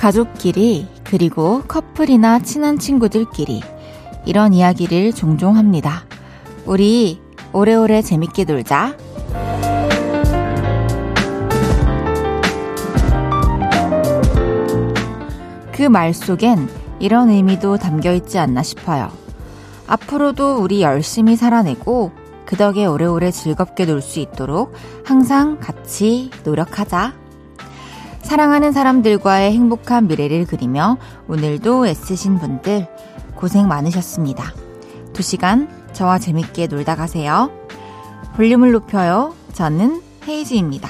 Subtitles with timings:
[0.00, 3.60] 가족끼리, 그리고 커플이나 친한 친구들끼리
[4.24, 6.06] 이런 이야기를 종종 합니다.
[6.64, 7.20] 우리
[7.52, 8.96] 오래오래 재밌게 놀자.
[15.72, 19.10] 그 말 속엔 이런 의미도 담겨 있지 않나 싶어요.
[19.86, 22.12] 앞으로도 우리 열심히 살아내고
[22.46, 24.72] 그 덕에 오래오래 즐겁게 놀 수 있도록
[25.04, 27.19] 항상 같이 노력하자.
[28.30, 32.86] 사랑하는 사람들과의 행복한 미래를 그리며 오늘도 애쓰신 분들
[33.34, 34.54] 고생 많으셨습니다.
[35.12, 37.50] 두 시간 저와 재밌게 놀다 가세요.
[38.36, 39.34] 볼륨을 높여요.
[39.52, 40.88] 저는 헤이즈입니다.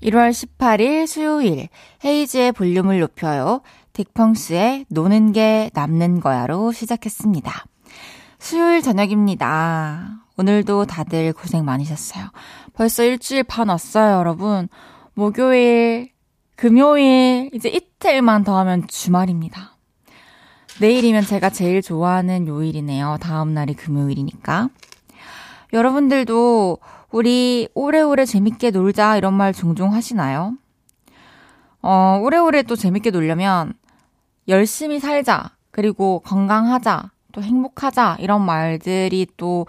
[0.00, 1.66] 1월 18일 수요일
[2.04, 3.62] 헤이즈의 볼륨을 높여요.
[3.92, 7.64] 딕펑스의 노는 게 남는 거야로 시작했습니다.
[8.38, 10.20] 수요일 저녁입니다.
[10.36, 12.26] 오늘도 다들 고생 많으셨어요.
[12.74, 14.68] 벌써 일주일 반 왔어요, 여러분.
[15.14, 16.12] 목요일,
[16.58, 19.76] 금요일, 이제 이틀만 더 하면 주말입니다.
[20.80, 23.18] 내일이면 제가 제일 좋아하는 요일이네요.
[23.20, 24.68] 다음 날이 금요일이니까.
[25.72, 26.78] 여러분들도
[27.12, 30.56] 우리 오래오래 재밌게 놀자 이런 말 종종 하시나요?
[31.80, 33.74] 어, 오래오래 또 재밌게 놀려면
[34.48, 35.52] 열심히 살자.
[35.70, 37.12] 그리고 건강하자.
[37.30, 38.16] 또 행복하자.
[38.18, 39.68] 이런 말들이 또,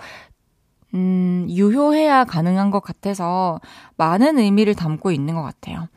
[0.96, 3.60] 음, 유효해야 가능한 것 같아서
[3.96, 5.88] 많은 의미를 담고 있는 것 같아요.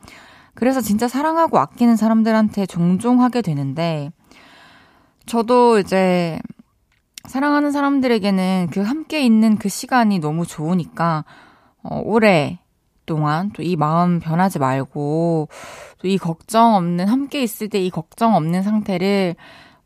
[0.55, 4.11] 그래서 진짜 사랑하고 아끼는 사람들한테 종종 하게 되는데,
[5.25, 6.39] 저도 이제
[7.25, 11.25] 사랑하는 사람들에게는 그 함께 있는 그 시간이 너무 좋으니까,
[11.83, 12.59] 어, 오래
[13.05, 15.47] 동안 또 이 마음 변하지 말고,
[15.99, 19.35] 또 이 걱정 없는, 함께 있을 때 이 걱정 없는 상태를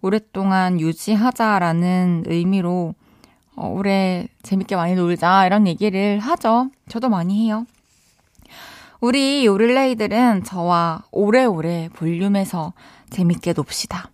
[0.02, 2.94] 오랫동안 유지하자라는 의미로,
[3.56, 6.69] 어, 올해 재밌게 많이 놀자, 이런 얘기를 하죠.
[6.90, 7.66] 저도 많이 해요.
[9.00, 12.74] 우리 요릴레이들은 저와 오래오래 볼륨에서
[13.09, 14.09] 재밌게 놉시다.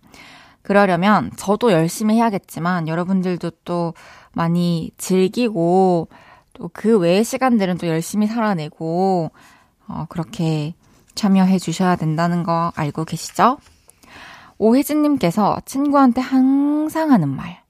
[0.62, 3.94] 그러려면 저도 열심히 해야겠지만 여러분들도 또
[4.32, 6.08] 많이 즐기고
[6.54, 9.30] 또 그 외의 시간들은 또 열심히 살아내고
[9.88, 10.74] 어, 그렇게
[11.14, 13.58] 참여해 주셔야 된다는 거 알고 계시죠?
[14.58, 17.62] 오혜진님께서 친구한테 항상 하는 말.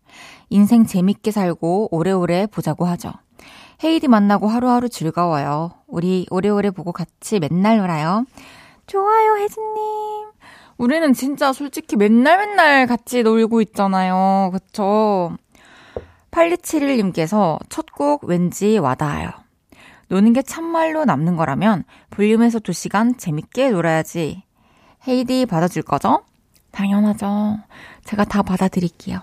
[0.50, 3.12] 인생 재밌게 살고 오래오래 보자고 하죠.
[3.84, 5.72] 헤이디 만나고 하루하루 즐거워요.
[5.86, 8.24] 우리 오래오래 보고 같이 맨날 놀아요.
[8.86, 10.28] 좋아요, 혜진님.
[10.78, 14.50] 우리는 진짜 솔직히 맨날 맨날 같이 놀고 있잖아요.
[14.52, 15.36] 그쵸?
[16.30, 19.30] 8271님께서 첫 곡 왠지 와닿아요.
[20.08, 24.42] 노는 게 참말로 남는 거라면 볼륨에서 2시간 재밌게 놀아야지.
[25.06, 26.24] 헤이디 받아줄 거죠?
[26.72, 27.58] 당연하죠.
[28.04, 29.20] 제가 다 받아드릴게요.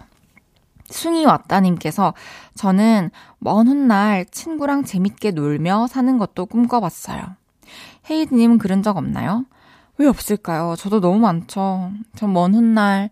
[0.92, 2.14] 숭이 왔다님께서
[2.56, 3.10] 저는
[3.40, 7.22] 먼 훗날 친구랑 재밌게 놀며 사는 것도 꿈꿔봤어요.
[8.10, 9.46] 헤이드님은 그런 적 없나요?
[9.98, 10.76] 왜 없을까요?
[10.78, 11.92] 저도 너무 많죠.
[12.16, 13.10] 전 먼 훗날,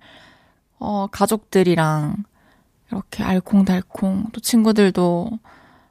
[0.80, 2.24] 어, 가족들이랑
[2.92, 5.30] 이렇게 알콩달콩, 또 친구들도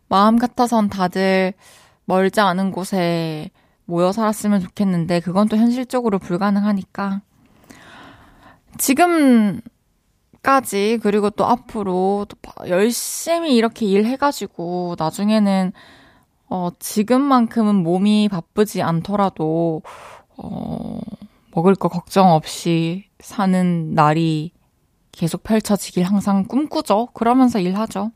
[0.08, 1.52] 마음 같아선 다들
[2.06, 3.50] 멀지 않은 곳에
[3.84, 7.20] 모여 살았으면 좋겠는데, 그건 또 현실적으로 불가능하니까.
[8.78, 9.60] 지금
[10.42, 15.72] 까지 그리고 또 앞으로 또 열심히 이렇게 일해가지고 나중에는
[16.50, 19.82] 어 지금만큼은 몸이 바쁘지 않더라도
[20.36, 21.00] 어
[21.52, 24.52] 먹을 거 걱정 없이 사는 날이
[25.12, 27.08] 계속 펼쳐지길 항상 꿈꾸죠.
[27.12, 28.12] 그러면서 일하죠.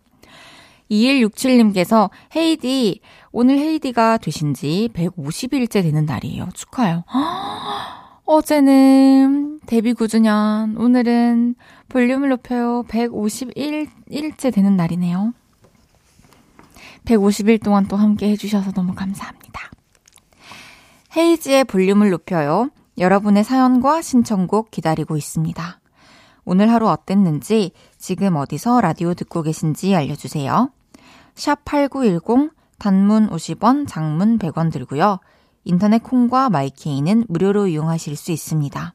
[0.91, 3.01] 2167님께서 헤이디
[3.33, 6.49] 오늘 헤이디가 되신 지 150일째 되는 날이에요.
[6.55, 7.05] 축하해요.
[8.25, 11.55] 어제는 데뷔 9주년, 오늘은
[11.93, 15.35] 볼륨을 높여요 151일째 되는 날이네요.
[17.05, 19.71] 150일 동안 또 함께 해주셔서 너무 감사합니다.
[21.15, 22.71] 헤이지의 볼륨을 높여요.
[22.97, 25.81] 여러분의 사연과 신청곡 기다리고 있습니다.
[26.45, 30.71] 오늘 하루 어땠는지, 지금 어디서 라디오 듣고 계신지 알려주세요.
[31.35, 35.21] 샵 8910, 단문 50원, 장문 100원 들고요.
[35.65, 38.95] 인터넷 콩과 마이케이는 무료로 이용하실 수 있습니다.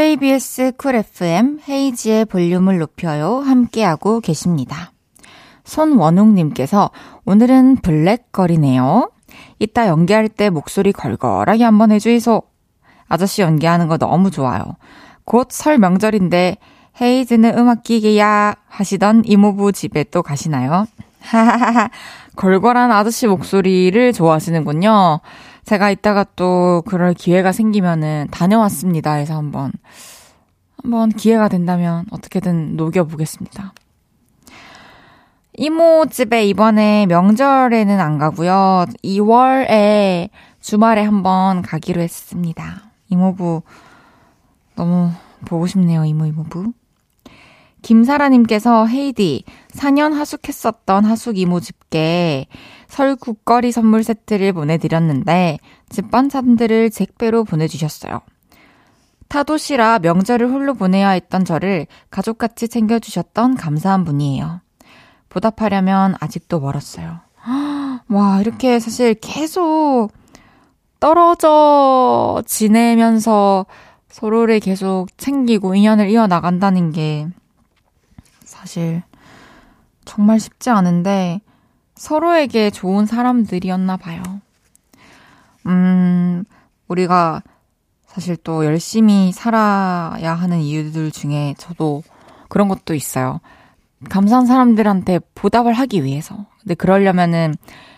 [0.00, 3.40] KBS 쿨 FM 헤이지의 볼륨을 높여요.
[3.40, 4.92] 함께하고 계십니다.
[5.64, 6.90] 손원웅님께서
[7.26, 9.10] 오늘은 블랙거리네요.
[9.58, 12.42] 이따 연기할 때 목소리 걸걸하게 한번 해주이소.
[13.08, 14.62] 아저씨 연기하는 거 너무 좋아요.
[15.26, 16.56] 곧 설 명절인데
[16.98, 20.86] 헤이즈는 음악 기계야 하시던 이모부 집에 또 가시나요?
[21.20, 21.90] 하하하
[22.36, 25.20] 걸걸한 아저씨 목소리를 좋아하시는군요.
[25.70, 29.70] 제가 이따가 또 그럴 기회가 생기면은 다녀왔습니다 해서 한번
[30.82, 33.72] 한번 기회가 된다면 어떻게든 녹여보겠습니다.
[35.58, 38.86] 이모 집에 이번에 명절에는 안 가고요.
[39.04, 40.30] 2월에
[40.60, 42.90] 주말에 한번 가기로 했습니다.
[43.08, 43.62] 이모부
[44.74, 45.12] 너무
[45.44, 46.72] 보고 싶네요, 이모 이모부.
[47.82, 52.48] 김사라님께서 헤이디 4년 하숙했었던 하숙 이모 집께
[52.90, 55.58] 설 국거리 선물 세트를 보내드렸는데
[55.90, 58.20] 집반찬들을 잭배로 보내주셨어요.
[59.28, 64.60] 타도시라 명절을 홀로 보내야 했던 저를 가족같이 챙겨주셨던 감사한 분이에요.
[65.28, 67.20] 보답하려면 아직도 멀었어요.
[68.08, 70.08] 와, 이렇게 사실 계속
[70.98, 73.66] 떨어져 지내면서
[74.08, 77.28] 서로를 계속 챙기고 인연을 이어나간다는 게
[78.40, 79.04] 사실
[80.04, 81.40] 정말 쉽지 않은데
[82.00, 84.22] 서로에게 좋은 사람들이었나 봐요.
[85.66, 86.44] 음,
[86.88, 87.42] 우리가
[88.06, 92.02] 사실 또 열심히 살아야 하는 이유들 중에 저도
[92.48, 93.40] 그런 것도 있어요.
[94.08, 96.46] 감사한 사람들한테 보답을 하기 위해서.
[96.62, 97.54] 근데 그러려면은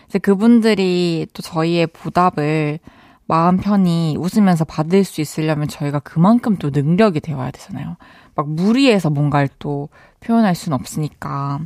[0.09, 2.79] 이제 그분들이 또 저희의 보답을
[3.25, 7.95] 마음 편히 웃으면서 받을 수 있으려면 저희가 그만큼 또 능력이 되어야 되잖아요.
[8.35, 9.87] 막 무리해서 뭔가를 또
[10.19, 11.61] 표현할 수는 없으니까.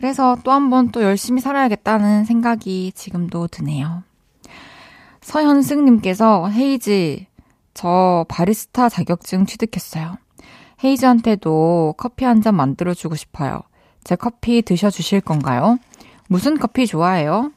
[0.00, 4.02] 그래서 또 한 번 또 열심히 살아야겠다는 생각이 지금도 드네요.
[5.20, 7.24] 서현승님께서 헤이즈,
[7.74, 10.16] 저 바리스타 자격증 취득했어요.
[10.82, 13.60] 헤이즈한테도 커피 한 잔 만들어주고 싶어요.
[14.02, 15.78] 제 커피 드셔주실 건가요?
[16.28, 17.52] 무슨 커피 좋아해요?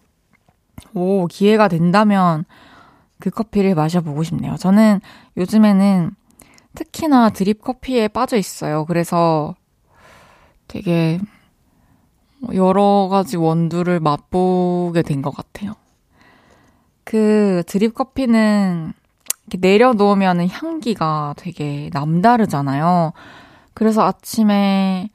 [0.93, 2.43] 오, 기회가 된다면
[3.19, 4.57] 그 커피를 마셔보고 싶네요.
[4.57, 4.99] 저는
[5.37, 6.11] 요즘에는
[6.75, 8.83] 특히나 드립 커피에 빠져 있어요.
[8.85, 9.55] 그래서
[10.67, 11.19] 되게
[12.53, 15.73] 여러 가지 원두를 맛보게 된 것 같아요.
[17.03, 18.93] 그 드립 커피는
[19.59, 23.13] 내려놓으면 향기가 되게 남다르잖아요.
[23.73, 25.09] 그래서 아침에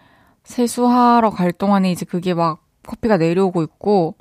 [0.44, 4.14] 세수하러 갈 동안에 이제 그게 막 커피가 내려오고 있고,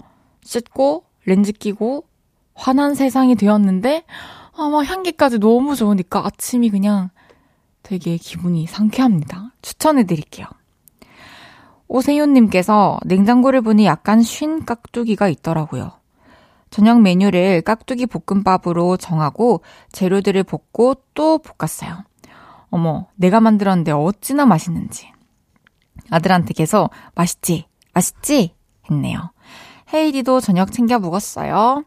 [0.44, 2.06] 씻고, 렌즈 끼고,
[2.54, 4.04] 환한 세상이 되었는데,
[4.58, 7.10] 아마 향기까지 너무 좋으니까 아침이 그냥
[7.84, 9.52] 되게 기분이 상쾌합니다.
[9.62, 10.48] 추천해 드릴게요.
[11.88, 15.92] 오세윤님께서 냉장고를 보니 약간 쉰 깍두기가 있더라고요.
[16.70, 19.62] 저녁 메뉴를 깍두기 볶음밥으로 정하고
[19.92, 22.04] 재료들을 볶고 또 볶았어요.
[22.70, 25.12] 어머, 내가 만들었는데 어찌나 맛있는지.
[26.10, 27.66] 아들한테 계속 맛있지?
[27.94, 28.54] 맛있지?
[28.90, 29.32] 했네요.
[29.94, 31.84] 헤이디도 저녁 챙겨 먹었어요.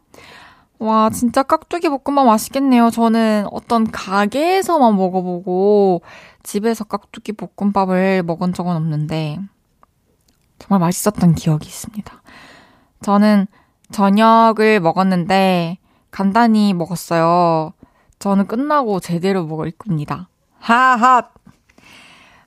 [0.79, 2.89] 와, 진짜 깍두기 볶음밥 맛있겠네요.
[2.89, 6.01] 저는 어떤 가게에서만 먹어보고
[6.41, 9.37] 집에서 깍두기 볶음밥을 먹은 적은 없는데
[10.61, 12.21] 정말 맛있었던 기억이 있습니다.
[13.01, 13.47] 저는
[13.91, 15.79] 저녁을 먹었는데
[16.11, 17.73] 간단히 먹었어요.
[18.19, 20.29] 저는 끝나고 제대로 먹을 겁니다.
[20.59, 21.29] 하하!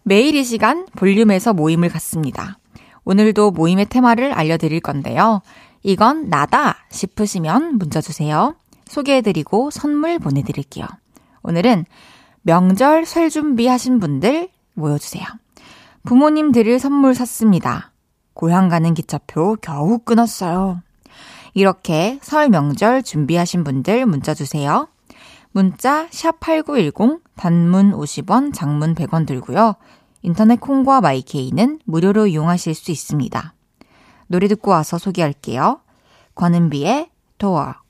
[0.04, 2.58] 매일 이 시간 볼륨에서 모임을 갖습니다.
[3.04, 5.42] 오늘도 모임의 테마를 알려드릴 건데요.
[5.82, 8.54] 이건 나다 싶으시면 문자 주세요.
[8.86, 10.86] 소개해드리고 선물 보내드릴게요.
[11.42, 11.84] 오늘은
[12.42, 15.24] 명절 설 준비하신 분들 모여주세요.
[16.04, 17.93] 부모님 드릴 선물 샀습니다.
[18.34, 20.82] 고향 가는 기차표 겨우 끊었어요.
[21.54, 24.88] 이렇게 설 명절 준비하신 분들 문자 주세요.
[25.52, 29.76] 문자 샵8910 단문 50원, 장문 100원 들고요.
[30.22, 33.54] 인터넷 콩과 마이케이는 무료로 이용하실 수 있습니다.
[34.26, 35.80] 노래 듣고 와서 소개할게요.
[36.34, 37.83] 권은비의 도어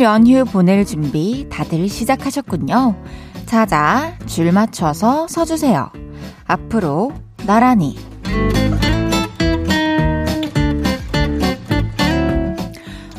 [0.00, 2.96] 설 연휴 보낼 준비 다들 시작하셨군요.
[3.44, 5.90] 자자, 줄 맞춰서 서주세요.
[6.46, 7.12] 앞으로
[7.46, 7.98] 나란히.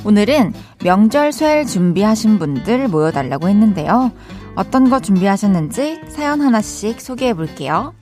[0.03, 4.11] 오늘은 명절 설 준비하신 분들 모여달라고 했는데요.
[4.55, 7.93] 어떤 거 준비하셨는지 사연 하나씩 소개해 볼게요.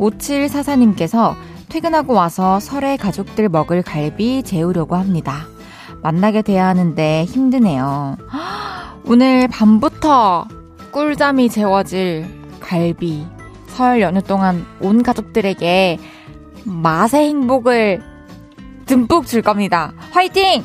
[0.00, 1.36] 5744님께서
[1.68, 5.46] 퇴근하고 와서 설에 가족들 먹을 갈비 재우려고 합니다.
[6.02, 8.16] 만나게 돼야 하는데 힘드네요.
[9.06, 10.46] 오늘 밤부터
[10.90, 12.26] 꿀잠이 재워질
[12.60, 13.26] 갈비.
[13.68, 15.98] 설 연휴 동안 온 가족들에게
[16.64, 18.02] 맛의 행복을
[18.86, 19.92] 듬뿍 줄 겁니다.
[20.10, 20.64] 화이팅!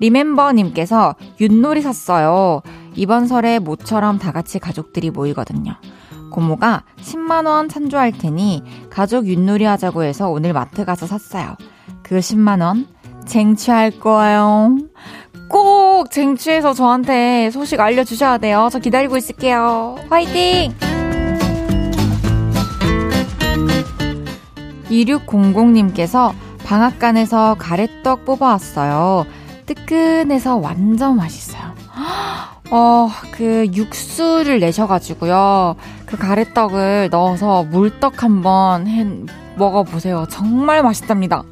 [0.00, 2.62] 리멤버님께서 윷놀이 샀어요.
[2.96, 5.74] 이번 설에 모처럼 다 같이 가족들이 모이거든요.
[6.34, 11.54] 고모가 10만원 찬조할 테니 가족 윷놀이 하자고 해서 오늘 마트 가서 샀어요.
[12.02, 12.86] 그 10만원
[13.24, 14.76] 쟁취할 거예요.
[15.48, 18.68] 꼭 쟁취해서 저한테 소식 알려주셔야 돼요.
[18.72, 19.94] 저 기다리고 있을게요.
[20.10, 20.74] 화이팅!
[24.90, 26.32] 2600님께서
[26.64, 29.24] 방앗간에서 가래떡 뽑아왔어요.
[29.66, 31.74] 뜨끈해서 완전 맛있어요.
[32.70, 35.76] 어, 그 육수를 내셔가지고요.
[36.14, 39.04] 그 가래떡을 넣어서 물떡 한번 해
[39.56, 40.26] 먹어보세요.
[40.30, 41.42] 정말 맛있답니다.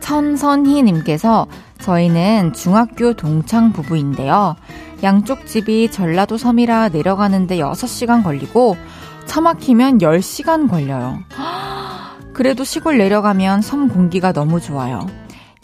[0.00, 1.46] 천선희님께서
[1.80, 4.56] 저희는 중학교 동창 부부인데요.
[5.02, 8.76] 양쪽 집이 전라도 섬이라 내려가는데 6시간 걸리고
[9.24, 11.20] 차 막히면 10시간 걸려요.
[12.34, 15.06] 그래도 시골 내려가면 섬 공기가 너무 좋아요.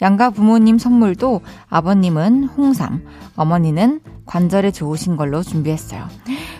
[0.01, 3.03] 양가 부모님 선물도 아버님은 홍삼,
[3.35, 6.07] 어머니는 관절에 좋으신 걸로 준비했어요.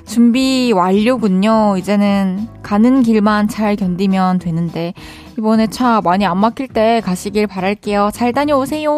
[0.06, 1.78] 준비 완료군요.
[1.78, 4.94] 이제는 가는 길만 잘 견디면 되는데
[5.38, 8.10] 이번에 차 많이 안 막힐 때 가시길 바랄게요.
[8.14, 8.90] 잘 다녀오세요.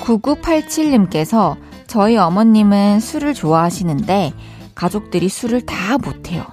[0.00, 1.56] 9987님께서
[1.86, 4.32] 저희 어머님은 술을 좋아하시는데
[4.74, 6.44] 가족들이 술을 다 못해요.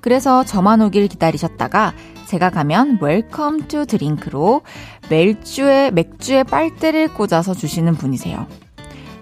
[0.00, 1.92] 그래서 저만 오길 기다리셨다가
[2.28, 4.60] 제가 가면 welcome to drink로
[5.08, 8.46] 맥주에, 맥주에 빨대를 꽂아서 주시는 분이세요.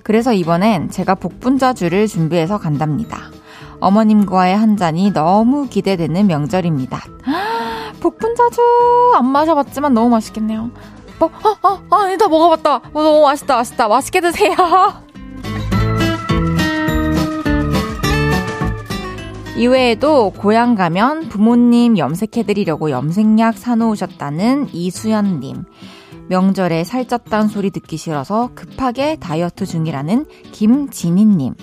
[0.02, 3.30] 그래서 이번엔 제가 복분자주를 준비해서 간답니다.
[3.78, 7.00] 어머님과의 한 잔이 너무 기대되는 명절입니다.
[8.00, 8.60] 복분자주
[9.14, 10.70] 안 마셔봤지만 너무 맛있겠네요.
[11.20, 12.74] 어, 어, 어, 아니다 먹어봤다.
[12.74, 13.86] 어, 너무 맛있다, 맛있다.
[13.86, 14.56] 맛있게 드세요.
[19.56, 25.64] 이외에도 고향 가면 부모님 염색해드리려고 염색약 사놓으셨다는 이수연님.
[26.28, 31.54] 명절에 살쪘다는 소리 듣기 싫어서 급하게 다이어트 중이라는 김진희님.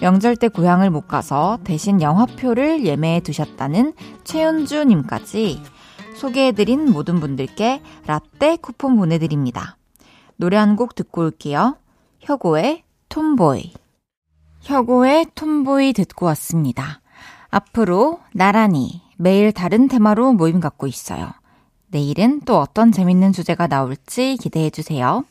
[0.00, 3.92] 명절 때 고향을 못 가서 대신 영화표를 예매해 두셨다는
[4.24, 5.60] 최윤주님까지
[6.14, 9.76] 소개해드린 모든 분들께 라떼 쿠폰 보내드립니다.
[10.36, 11.76] 노래 한 곡 듣고 올게요.
[12.20, 13.72] 혁오의 톰보이.
[14.62, 17.00] 혁오의 톰보이 듣고 왔습니다.
[17.56, 21.30] 앞으로 나란히 매일 다른 테마로 모임 갖고 있어요.
[21.88, 25.24] 내일은 또 어떤 재밌는 주제가 나올지 기대해 주세요.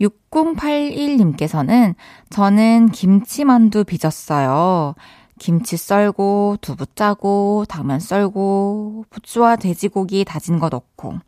[0.00, 1.94] 6081님께서는
[2.30, 4.96] 저는 김치만두 빚었어요.
[5.38, 11.18] 김치 썰고, 두부 짜고, 당면 썰고, 부추와 돼지고기 다진 거 넣고,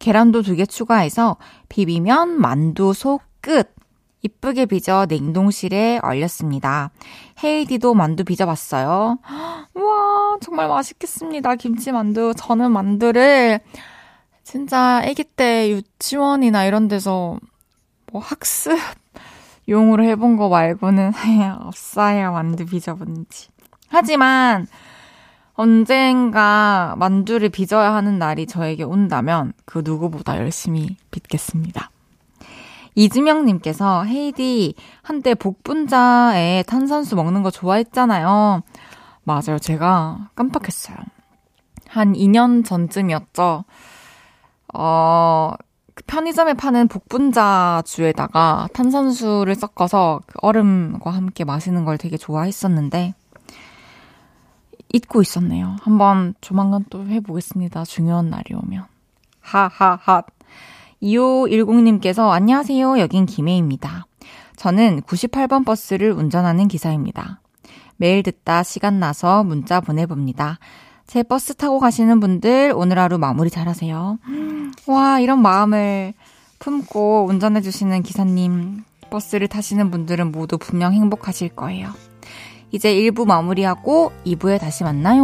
[0.00, 1.36] 계란도 두 개 추가해서
[1.68, 3.72] 비비면 만두 속 끝!
[4.22, 6.90] 이쁘게 빚어 냉동실에 얼렸습니다.
[7.44, 9.18] 헤이디도 만두 빚어봤어요.
[9.74, 11.54] 와, 정말 맛있겠습니다.
[11.56, 12.34] 김치만두.
[12.36, 13.60] 저는 만두를
[14.42, 17.38] 진짜 아기 때 유치원이나 이런 데서
[18.12, 18.78] 뭐 학습
[19.68, 21.12] 용으로 해본 거 말고는
[21.60, 22.32] 없어요.
[22.32, 23.48] 만두 빚어본 지.
[23.88, 24.66] 하지만
[25.54, 31.90] 언젠가 만두를 빚어야 하는 날이 저에게 온다면 그 누구보다 열심히 빚겠습니다.
[32.94, 38.62] 이지명님께서 헤이디 한때 복분자에 탄산수 먹는 거 좋아했잖아요.
[39.24, 39.58] 맞아요.
[39.60, 40.96] 제가 깜빡했어요.
[41.88, 43.64] 한 2년 전쯤이었죠.
[44.74, 45.52] 어,
[45.94, 53.14] 그 편의점에 파는 복분자주에다가 탄산수를 섞어서 그 얼음과 함께 마시는 걸 되게 좋아했었는데,
[54.92, 55.76] 잊고 있었네요.
[55.82, 57.84] 한번 조만간 또 해보겠습니다.
[57.84, 58.86] 중요한 날이 오면.
[59.40, 60.22] 하하하.
[61.04, 62.98] 2510님께서 안녕하세요.
[62.98, 64.06] 여긴 김혜입니다.
[64.56, 67.40] 저는 98번 버스를 운전하는 기사입니다.
[67.96, 70.58] 매일 듣다 시간 나서 문자 보내봅니다.
[71.06, 74.18] 제 버스 타고 가시는 분들 오늘 하루 마무리 잘하세요.
[74.86, 76.14] 와, 이런 마음을
[76.58, 81.90] 품고 운전해주시는 기사님, 버스를 타시는 분들은 모두 분명 행복하실 거예요.
[82.70, 85.22] 이제 1부 마무리하고 2부에 다시 만나요.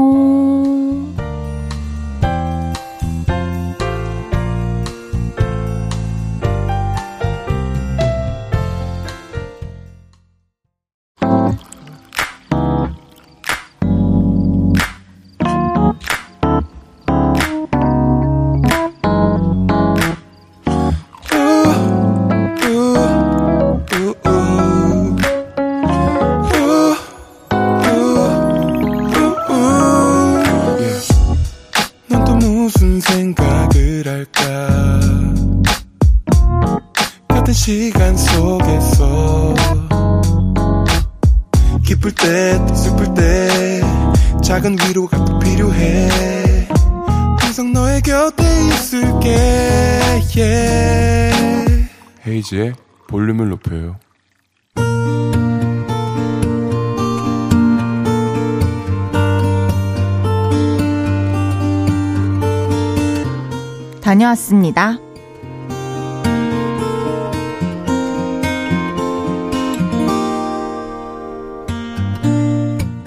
[64.31, 64.99] 다녀왔습니다.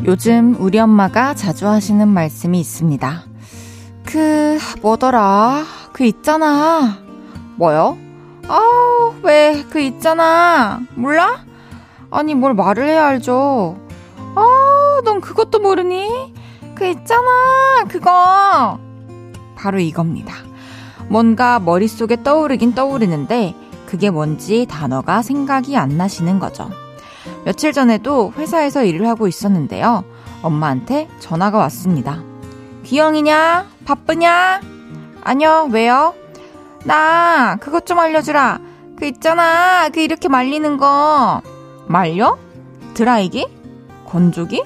[0.06, 3.24] 요즘 우리 엄마가 자주 하시는 말씀이 있습니다.
[4.06, 5.64] 그, 뭐더라.
[5.94, 6.98] 그 있잖아.
[7.56, 7.98] 뭐요?
[8.48, 10.82] 아우, 왜, 그 있잖아.
[10.96, 11.46] 몰라?
[12.12, 13.78] 아니, 뭘 말을 해야 알죠.
[14.36, 16.34] 아, 넌 그것도 모르니?
[16.76, 17.86] 그 있잖아.
[17.88, 18.80] 그거.
[19.56, 20.53] 바로 이겁니다.
[21.10, 23.56] 뭔가 머릿속에 떠오르긴 떠오르는데,
[23.86, 26.70] 그게 뭔지 단어가 생각이 안 나시는 거죠.
[27.46, 30.04] 며칠 전에도 회사에서 일을 하고 있었는데요.
[30.42, 32.22] 엄마한테 전화가 왔습니다.
[32.84, 33.66] 귀영이냐?
[33.86, 34.62] 바쁘냐?
[35.24, 36.14] 아니요, 왜요?
[36.86, 38.60] 나 그것 좀 알려주라.
[38.98, 39.90] 그 있잖아.
[39.90, 41.42] 그 이렇게 말리는 거.
[41.88, 42.38] 말려?
[42.94, 43.48] 드라이기?
[44.06, 44.64] 건조기?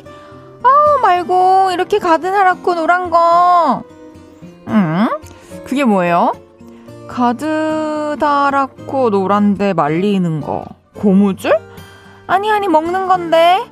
[0.64, 3.84] 아, 말고 이렇게 가드하랗고 노란 거.
[4.68, 5.08] 응?
[5.68, 6.32] 그게 뭐예요?
[7.10, 10.64] 가드다랗고 노란데 말리는 거.
[10.96, 11.54] 고무줄?
[12.26, 13.66] 아니, 아니, 먹는 건데.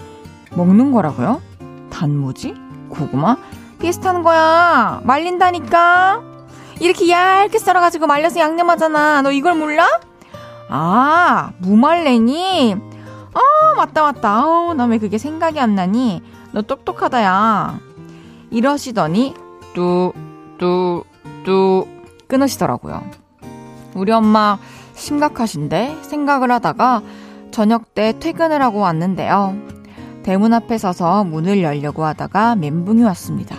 [0.52, 1.42] 먹는 거라고요?
[1.90, 2.54] 단무지?
[2.90, 3.38] 고구마?
[3.80, 5.00] 비슷한 거야.
[5.04, 6.22] 말린다니까.
[6.82, 9.22] 이렇게 얇게 썰어가지고 말려서 양념하잖아.
[9.22, 9.88] 너 이걸 몰라?
[10.70, 12.75] 아, 무말랭이?
[13.34, 13.40] 아,
[13.78, 14.46] 맞다, 맞다.
[14.46, 16.22] 어우, 나 왜 그게 생각이 안 나니?
[16.52, 17.80] 너 똑똑하다, 야.
[18.52, 19.34] 이러시더니,
[19.74, 20.12] 뚜,
[20.58, 21.04] 뚜,
[21.46, 21.88] 뚜,
[22.36, 23.02] 끊으시더라고요.
[23.95, 24.58] 우리 엄마
[24.93, 26.00] 심각하신데?
[26.02, 27.02] 생각을 하다가
[27.52, 29.56] 저녁 때 퇴근을 하고 왔는데요.
[30.24, 33.56] 대문 앞에 서서 문을 열려고 하다가 멘붕이 왔습니다.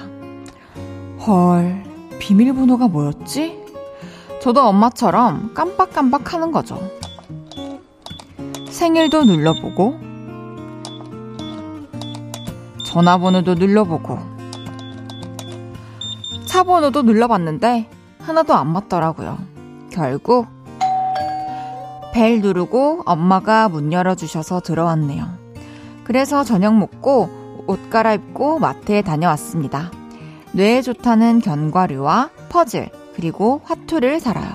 [1.26, 1.82] 헐,
[2.18, 3.64] 비밀번호가 뭐였지?
[4.42, 6.78] 저도 엄마처럼 깜빡깜빡 하는 거죠.
[8.68, 9.98] 생일도 눌러보고,
[12.84, 14.18] 전화번호도 눌러보고,
[16.46, 17.88] 차 번호도 눌러봤는데,
[18.26, 19.38] 하나도 안 맞더라고요.
[19.90, 20.48] 결국,
[22.12, 25.28] 벨 누르고 엄마가 문 열어주셔서 들어왔네요.
[26.02, 27.30] 그래서 저녁 먹고
[27.68, 29.92] 옷 갈아입고 마트에 다녀왔습니다.
[30.52, 34.50] 뇌에 좋다는 견과류와 퍼즐, 그리고 화투를 살아요.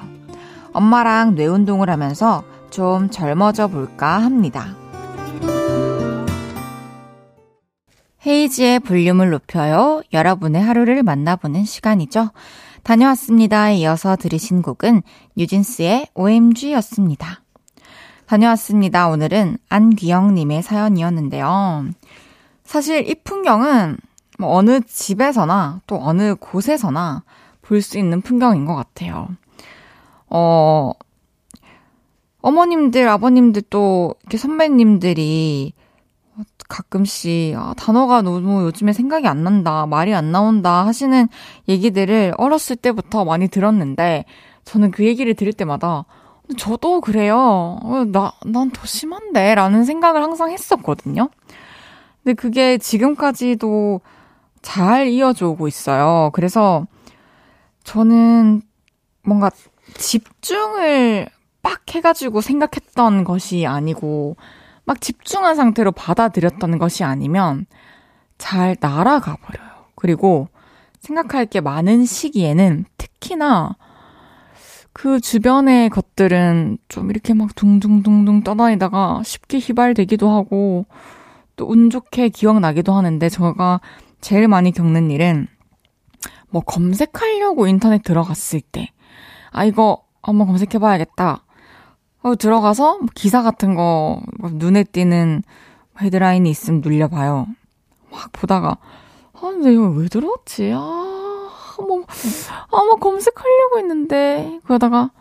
[0.74, 4.76] 엄마랑 뇌 운동을 하면서 좀 젊어져 볼까 합니다.
[8.26, 10.02] 헤이지의 볼륨을 높여요.
[10.14, 12.32] 여러분의 하루를 만나보는 시간이죠.
[12.84, 13.72] 다녀왔습니다.
[13.72, 15.04] 이어서 들으신 곡은
[15.36, 17.42] 뉴진스의 OMG였습니다.
[18.26, 19.10] 다녀왔습니다.
[19.10, 21.86] 오늘은 안귀영님의 사연이었는데요.
[22.64, 23.98] 사실 이 풍경은
[24.40, 27.24] 뭐 어느 집에서나 또 어느 곳에서나
[27.62, 29.30] 볼 수 있는 풍경인 것 같아요.
[30.30, 30.92] 어,
[32.42, 35.74] 어머님들, 아버님들 또 이렇게 선배님들이
[36.72, 41.28] 가끔씩 아, 단어가 너무 요즘에 생각이 안 난다, 말이 안 나온다 하시는
[41.68, 44.26] 얘기들을 어렸을 때부터 많이 들었는데
[44.64, 46.06] 저는 그 얘기를 들을 때마다
[46.58, 47.78] 저도 그래요.
[47.84, 49.56] 어, 나, 난 더 심한데?
[49.56, 51.30] 라는 생각을 항상 했었거든요.
[52.24, 54.02] 근데 그게 지금까지도
[54.62, 56.30] 잘 이어져 오고 있어요.
[56.34, 56.86] 그래서
[57.84, 58.62] 저는
[59.24, 59.50] 뭔가
[59.96, 61.28] 집중을
[61.62, 64.36] 빡 해가지고 생각했던 것이 아니고,
[64.86, 67.66] 막 집중한 상태로 받아들였던 것이 아니면
[68.38, 69.70] 잘 날아가 버려요.
[69.96, 70.48] 그리고
[71.00, 73.76] 생각할 게 많은 시기에는 특히나
[74.94, 80.86] 그 주변의 것들은 좀 이렇게 막 둥둥둥둥 떠다니다가 쉽게 휘발되기도 하고
[81.56, 83.82] 또 운 좋게 기억나기도 하는데 제가
[84.20, 85.48] 제일 많이 겪는 일은
[86.50, 88.90] 뭐 검색하려고 인터넷 들어갔을 때
[89.52, 91.44] 아 이거 한번 검색해봐야겠다.
[92.24, 94.22] 어, 들어가서 뭐 기사 같은 거
[94.54, 95.44] 눈에 띄는
[96.00, 97.48] 헤드라인이 있으면 눌려봐요.
[98.12, 98.78] 막 보다가
[99.34, 100.72] 아 근데 이거 왜 들어왔지?
[100.76, 101.12] 아
[101.82, 102.04] 뭐,
[102.72, 105.12] 아마 검색하려고 했는데, 그러다가,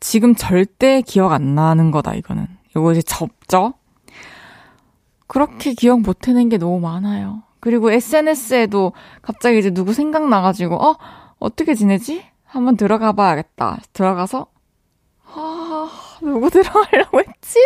[0.00, 2.46] 지금 절대 기억 안 나는 거다, 이거는.
[2.70, 3.74] 이거 이제 접죠?
[5.26, 7.42] 그렇게 기억 못 해낸 게 너무 많아요.
[7.60, 10.96] 그리고 SNS에도 갑자기 이제 누구 생각나가지고, 어,
[11.38, 12.24] 어떻게 지내지?
[12.44, 13.78] 한번 들어가 봐야겠다.
[13.92, 14.46] 들어가서,
[15.36, 15.90] 아,
[16.22, 17.58] 누구 들어가려고 했지?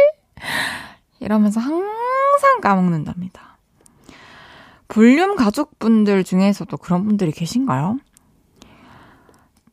[1.21, 3.59] 이러면서 항상 까먹는답니다.
[4.89, 7.99] 볼륨 가족분들 중에서도 그런 분들이 계신가요?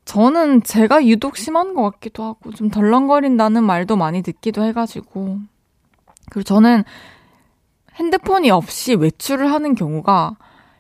[0.06, 5.40] 저는 제가 유독 심한 것 같기도 하고, 좀 덜렁거린다는 말도 많이 듣기도 해가지고.
[6.30, 6.84] 그리고 저는
[7.96, 10.38] 핸드폰이 없이 외출을 하는 경우가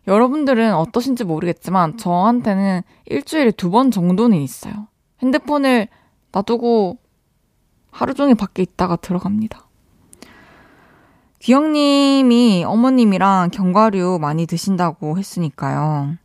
[0.08, 4.88] 여러분들은 어떠신지 모르겠지만 저한테는 일주일에 두 번 정도는 있어요.
[5.21, 5.88] 핸드폰을
[6.32, 6.99] 놔두고
[7.98, 9.66] 하루 종일 밖에 있다가 들어갑니다.
[11.40, 16.16] 귀영님이 어머님이랑 견과류 많이 드신다고 했으니까요.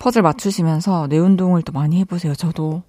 [0.00, 2.34] 퍼즐 맞추시면서 뇌 운동을 또 많이 해보세요.
[2.34, 2.82] 저도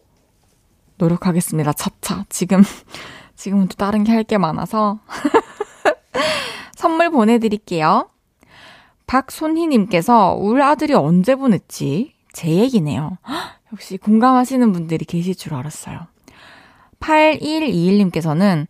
[0.98, 1.74] 노력하겠습니다.
[1.74, 2.26] 차차.
[2.30, 2.64] 지금,
[3.36, 5.00] 지금은 또 다른 게 할게 많아서.
[6.76, 8.10] 선물 보내드릴게요.
[9.06, 12.16] 박손희님께서 울 아들이 언제 보냈지?
[12.34, 13.20] 제 얘기네요.
[13.72, 16.08] 역시 공감하시는 분들이 계실 줄 알았어요.
[17.02, 18.68] 8121님께서는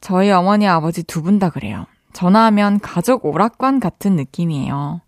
[0.00, 1.86] 저희 어머니 아버지 두 분 다 그래요.
[2.12, 5.00] 전화하면 가족 오락관 같은 느낌이에요.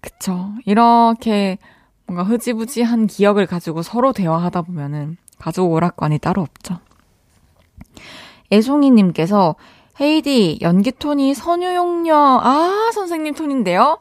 [0.00, 0.50] 그쵸.
[0.66, 1.58] 이렇게
[2.06, 6.78] 뭔가 흐지부지한 기억을 가지고 서로 대화하다 보면은 가족 오락관이 따로 없죠.
[8.52, 9.54] 애송이님께서
[10.00, 13.98] 헤이디 연기 톤이 선유용녀 아 선생님 톤인데요.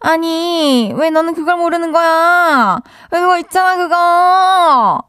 [0.00, 2.78] 아니 왜 너는 그걸 모르는 거야?
[3.12, 5.02] 왜 그거 있잖아 그거.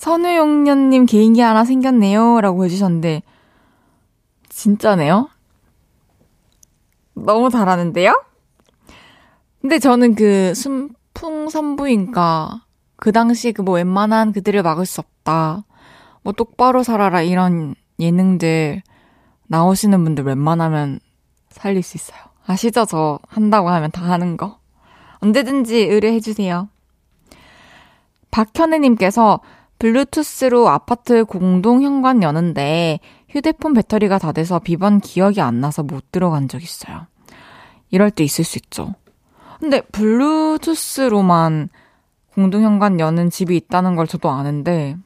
[0.00, 2.40] 선우용녀님 개인기 하나 생겼네요.
[2.40, 3.22] 라고 해주셨는데,
[4.48, 5.28] 진짜네요?
[7.12, 8.24] 너무 잘하는데요?
[9.60, 12.64] 근데 저는 그 순풍산부인과
[12.96, 15.64] 그 당시 그 뭐 웬만한 그들을 막을 수 없다.
[16.22, 18.82] 뭐 똑바로 살아라 이런 예능들
[19.48, 21.00] 나오시는 분들 웬만하면
[21.50, 22.20] 살릴 수 있어요.
[22.46, 22.86] 아시죠?
[22.86, 24.60] 저 한다고 하면 다 하는 거.
[25.18, 26.70] 언제든지 의뢰해주세요.
[28.30, 29.40] 박현애님께서
[29.80, 36.48] 블루투스로 아파트 공동 현관 여는데 휴대폰 배터리가 다 돼서 비번 기억이 안 나서 못 들어간
[36.48, 37.06] 적 있어요.
[37.90, 38.94] 이럴 때 있을 수 있죠.
[39.58, 41.70] 근데 블루투스로만
[42.34, 44.96] 공동 현관 여는 집이 있다는 걸 저도 아는데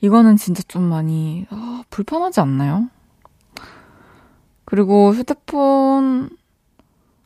[0.00, 2.88] 이거는 진짜 좀 많이 아, 불편하지 않나요?
[4.64, 6.30] 그리고 휴대폰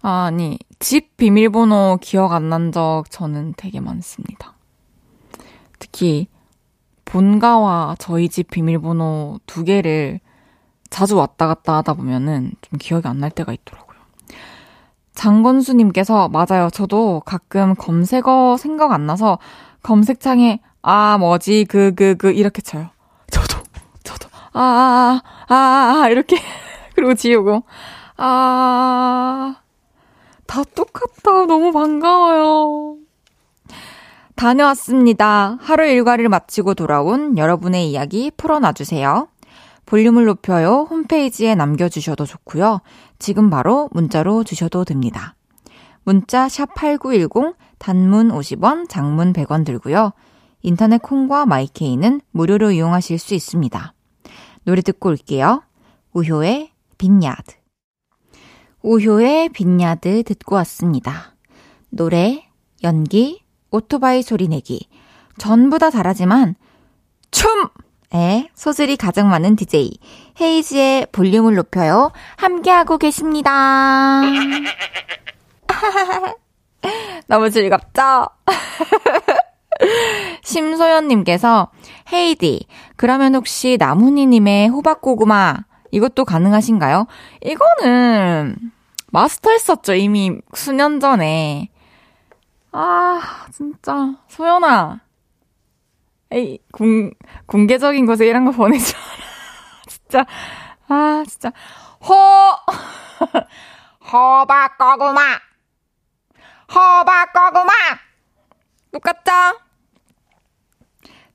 [0.03, 4.55] 아니 집 비밀번호 기억 안 난 적 저는 되게 많습니다.
[5.83, 6.29] 특히
[7.05, 10.21] 본가와 저희 집 비밀번호 두 개를
[10.91, 13.99] 자주 왔다 갔다 하다 보면은 좀 기억이 안 날 때가 있더라고요.
[15.15, 16.71] 장건수님께서 맞아요.
[16.71, 19.39] 저도 가끔 검색어 생각 안 나서
[19.83, 22.91] 검색창에 아 뭐지 그 그그 그, 그, 이렇게 쳐요.
[23.31, 23.59] 저도
[24.05, 26.37] 저도 아아아아 아, 아, 아, 이렇게
[26.95, 27.65] 그리고 지우고
[28.17, 29.57] 아
[30.47, 31.47] 다 똑같다.
[31.47, 32.99] 너무 반가워요.
[34.43, 35.57] 다녀왔습니다.
[35.61, 39.29] 하루 일과를 마치고 돌아온 여러분의 이야기 풀어놔주세요.
[39.87, 40.89] 볼륨을 높여요.
[40.91, 42.81] 홈페이지에 남겨주셔도 좋고요.
[43.21, 45.37] 지금 바로 문자로 주셔도 됩니다.
[46.03, 50.11] 문자 샵 8910 단문 50원, 장문 100원 들고요.
[50.63, 53.95] 인터넷 콩과 마이케이는 무료로 이용하실 수 있습니다.
[54.65, 55.63] 노래 듣고 올게요.
[56.15, 57.55] 우효의 Vineyard.
[58.83, 61.37] 우효의 Vineyard 듣고 왔습니다.
[61.91, 62.49] 노래,
[62.83, 63.42] 연기,
[63.73, 64.89] 오토바이 소리 내기.
[65.39, 66.55] 전부 다 잘하지만
[67.31, 69.99] 춤에 소질이 가장 많은 DJ
[70.41, 72.13] 헤이즈의 볼륨을 높여요.
[72.37, 74.23] 함께하고 계십니다.
[77.27, 78.29] 너무 즐겁죠?
[80.45, 81.71] 심소연님께서
[82.13, 85.57] 헤이디 그러면 혹시 나무니님의 호박고구마
[85.91, 87.07] 이것도 가능하신가요?
[87.45, 88.57] 이거는
[89.11, 91.72] 마스터했었죠 이미 수년 전에
[92.73, 94.17] 아, 진짜.
[94.29, 95.01] 소연아.
[96.33, 97.11] 에이, 공,
[97.47, 98.97] 공개적인 곳에 이런 거 보내줘.
[99.87, 100.25] 진짜.
[100.89, 101.53] 아, 진짜.
[102.09, 102.15] 호!
[104.13, 105.21] 호박거구마!
[106.75, 107.73] 호박거구마!
[108.93, 109.33] 똑같죠?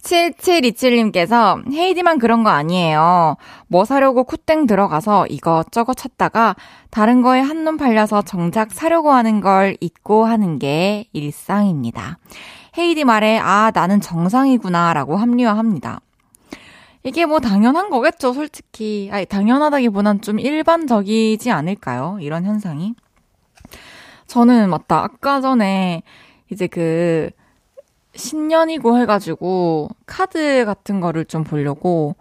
[0.03, 3.35] 7727님께서 헤이디만 그런 거 아니에요.
[3.67, 6.55] 뭐 사려고 쿠땡 들어가서 이것저것 찾다가
[6.89, 12.19] 다른 거에 한눈 팔려서 정작 사려고 하는 걸 잊고 하는 게 일상입니다.
[12.77, 16.01] 헤이디 말에 아 나는 정상이구나 라고 합리화합니다.
[17.03, 19.09] 이게 뭐 당연한 거겠죠, 솔직히.
[19.11, 22.17] 아니, 당연하다기보단 좀 일반적이지 않을까요?
[22.19, 22.95] 이런 현상이.
[24.27, 25.03] 저는 맞다.
[25.03, 26.03] 아까 전에
[26.51, 27.29] 이제 그
[28.17, 32.15] 신년이고 해가지고 카드 같은 거를 좀 보려고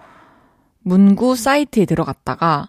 [0.80, 2.68] 문구 사이트에 들어갔다가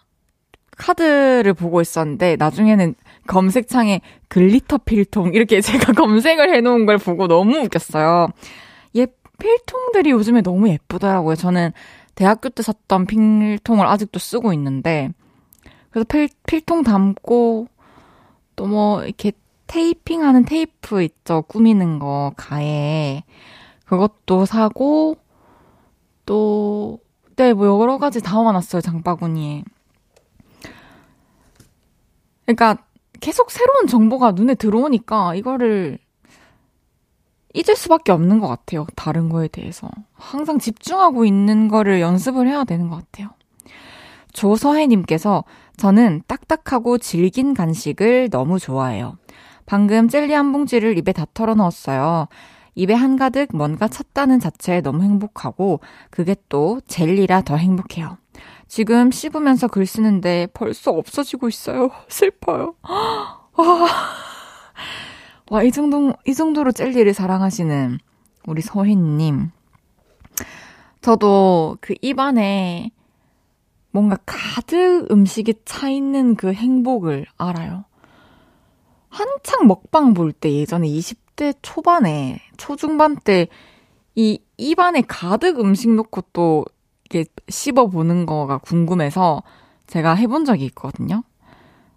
[0.78, 2.96] 카드를 보고 있었는데 나중에는
[3.28, 8.30] 검색창에 glitter 필통 이렇게 제가 검색을 해놓은 걸 보고 너무 웃겼어요.
[8.96, 9.08] 예,
[9.40, 11.36] 필통들이 요즘에 너무 예쁘더라고요.
[11.36, 11.72] 저는
[12.16, 15.10] 대학교 때 샀던 필통을 아직도 쓰고 있는데
[15.92, 17.68] 그래서 필, 필통 담고
[18.56, 19.32] 또 뭐 이렇게
[19.68, 21.44] 테이핑하는 테이프 있죠.
[21.44, 23.24] 꾸미는 거, 가에.
[23.86, 25.18] 그것도 사고,
[26.26, 27.00] 또,
[27.36, 28.82] 네, 뭐 여러 가지 다 모아놨어요.
[28.82, 29.64] 장바구니에.
[32.46, 32.78] 그러니까
[33.20, 36.00] 계속 새로운 정보가 눈에 들어오니까 이거를
[37.54, 38.86] 잊을 수밖에 없는 것 같아요.
[38.96, 39.90] 다른 거에 대해서.
[40.14, 43.30] 항상 집중하고 있는 거를 연습을 해야 되는 것 같아요.
[44.34, 45.44] 조서혜님께서
[45.78, 49.18] 저는 딱딱하고 질긴 간식을 너무 좋아해요.
[49.68, 52.28] 방금 젤리 한 봉지를 입에 다 털어 넣었어요.
[52.74, 58.18] 입에 한가득 뭔가 찼다는 자체에 너무 행복하고 그게 또 젤리라 더 행복해요.
[58.68, 61.90] 지금 씹으면서 글 쓰는데 벌써 없어지고 있어요.
[62.08, 62.76] 슬퍼요.
[62.84, 63.90] 와,
[65.52, 67.98] 와, 이 정도, 이 정도로 젤리를 사랑하시는
[68.46, 69.52] 우리 서희님.
[71.02, 72.92] 저도 그 입안에
[73.92, 77.87] 뭔가 가득 음식이 차 있는 그 행복을 알아요.
[79.18, 83.48] 한창 먹방 볼 때 예전에 20대 초반에, 초중반 때
[84.18, 86.66] 이 입안에 가득 음식 넣고 또
[87.08, 89.44] 이렇게 씹어 보는 거가 궁금해서
[89.86, 91.24] 제가 해본 적이 있거든요.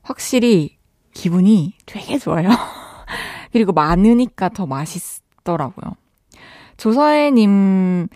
[0.03, 0.77] 확실히
[1.15, 2.51] 기분이 되게 좋아요.
[3.53, 5.95] 그리고 많으니까 더 맛있더라고요.
[6.77, 8.11] 조서혜님께는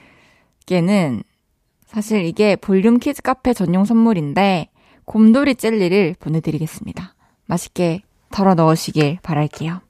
[1.86, 4.68] 사실 이게 볼륨 키즈 카페 전용 선물인데
[5.06, 7.14] 곰돌이 젤리를 보내드리겠습니다.
[7.46, 8.02] 맛있게
[8.34, 9.80] 덜어 넣으시길 바랄게요.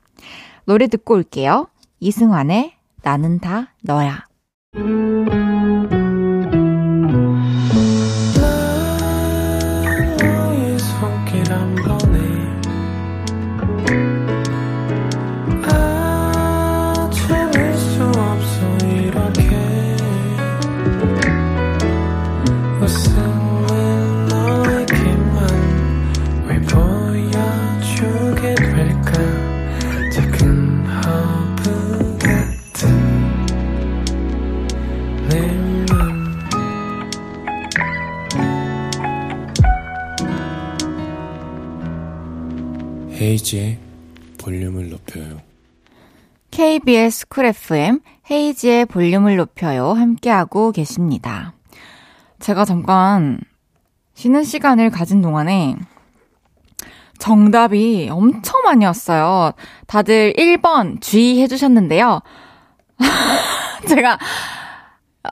[0.67, 1.69] 노래 듣고 올게요.
[2.01, 4.27] 이승환의 나는 다 너야.
[43.25, 43.79] 헤이지의
[44.39, 45.41] 볼륨을 높여요.
[46.51, 49.93] KBS 쿨 FM 헤이지의 볼륨을 높여요.
[49.93, 51.55] 함께하고 계십니다.
[52.39, 53.41] 제가 잠깐
[54.13, 55.77] 쉬는 시간을 가진 동안에
[57.19, 59.53] 정답이 엄청 많이 왔어요.
[59.87, 62.21] 다들 1번 주의해 주셨는데요.
[63.89, 64.19] 제가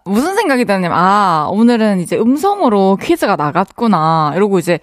[0.07, 4.33] 무슨 생각이 드냐면, 아, 오늘은 이제 음성으로 퀴즈가 나갔구나.
[4.35, 4.79] 이러고 이제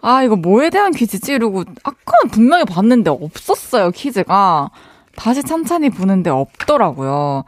[0.00, 1.32] 아, 이거 뭐에 대한 퀴즈지?
[1.32, 4.70] 이러고, 아까는 분명히 봤는데 없었어요, 퀴즈가.
[5.16, 7.44] 다시 찬찬히 보는데 없더라고요.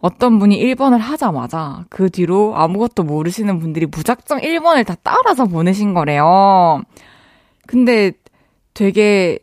[0.00, 6.82] 어떤 분이 1번을 하자마자 그 뒤로 아무것도 모르시는 분들이 무작정 1번을 다 따라서 보내신 거래요.
[7.66, 8.12] 근데
[8.74, 9.38] 되게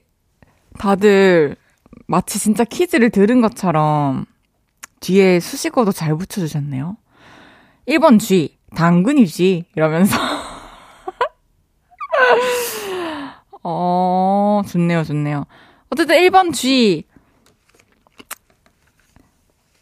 [0.77, 1.55] 다들
[2.05, 4.25] 마치 진짜 퀴즈를 들은 것처럼
[4.99, 6.95] 뒤에 수식어도 잘 붙여주셨네요.
[7.87, 9.65] 1번 쥐, 당근이지.
[9.75, 10.15] 이러면서.
[13.63, 15.45] 어, 좋네요, 좋네요.
[15.89, 17.05] 어쨌든 1번 G.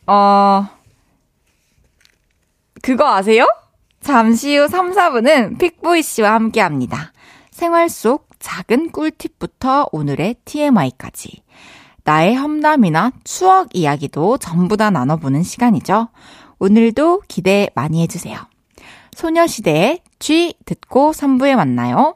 [0.07, 0.67] 어,
[2.81, 3.45] 그거 아세요?
[4.01, 7.13] 잠시 후 3, 4분은 픽보이 씨와 함께 합니다.
[7.51, 11.43] 생활 속 작은 꿀팁부터 오늘의 TMI까지.
[12.05, 16.09] 나의 험담이나 추억 이야기도 전부 다 나눠보는 시간이죠.
[16.57, 18.37] 오늘도 기대 많이 해주세요.
[19.15, 22.15] 소녀시대의 G 듣고 3부에 만나요.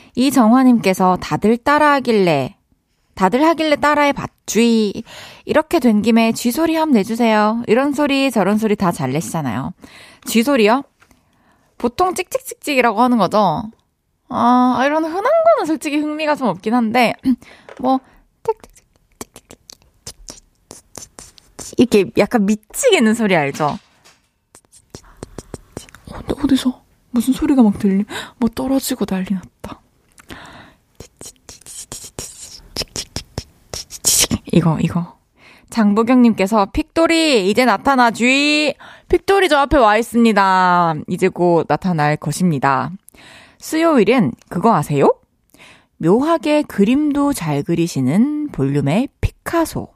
[0.15, 2.55] 이정화님께서 다들 따라하길래,
[3.15, 5.03] 다들 하길래 따라해 봤쥐.
[5.45, 7.63] 이렇게 된 김에 쥐소리 한번 내주세요.
[7.67, 9.73] 이런 소리, 저런 소리 다 잘 내시잖아요.
[10.25, 10.83] 쥐소리요?
[11.77, 13.63] 보통 찍찍찍찍이라고 하는 거죠?
[14.29, 17.13] 아, 이런 흔한 거는 솔직히 흥미가 좀 없긴 한데,
[17.79, 17.99] 뭐,
[21.77, 23.77] 이렇게 약간 미치겠는 소리 알죠?
[26.11, 28.05] 어, 어디서 무슨 소리가 막 들리,
[28.37, 29.50] 뭐 떨어지고 난리 났다.
[34.51, 35.17] 이거, 이거.
[35.69, 38.75] 장보경님께서 픽돌이 이제 나타나 주의.
[39.07, 40.95] 픽돌이 저 앞에 와 있습니다.
[41.07, 42.91] 이제 곧 나타날 것입니다.
[43.57, 45.15] 수요일은 그거 아세요?
[45.97, 49.87] 묘하게 그림도 잘 그리시는 볼륨의 피카소.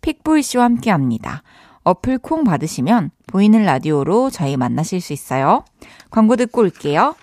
[0.00, 1.42] 픽보이 씨와 함께 합니다.
[1.82, 5.64] 어플 콩 받으시면 보이는 라디오로 저희 만나실 수 있어요.
[6.10, 7.14] 광고 듣고 올게요.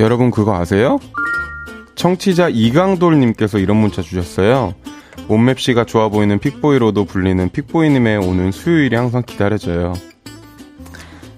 [0.00, 0.98] 여러분 그거 아세요?
[1.94, 4.74] 청취자 이강돌님께서 이런 문자 주셨어요.
[5.28, 9.92] 온맵씨가 좋아 보이는 픽보이로도 불리는 픽보이님의 오는 수요일이 항상 기다려져요.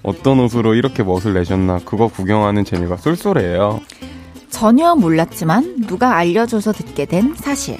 [0.01, 3.81] 어떤 옷으로 이렇게 멋을 내셨나 그거 구경하는 재미가 쏠쏠해요.
[4.49, 7.77] 전혀 몰랐지만 누가 알려줘서 듣게 된 사실.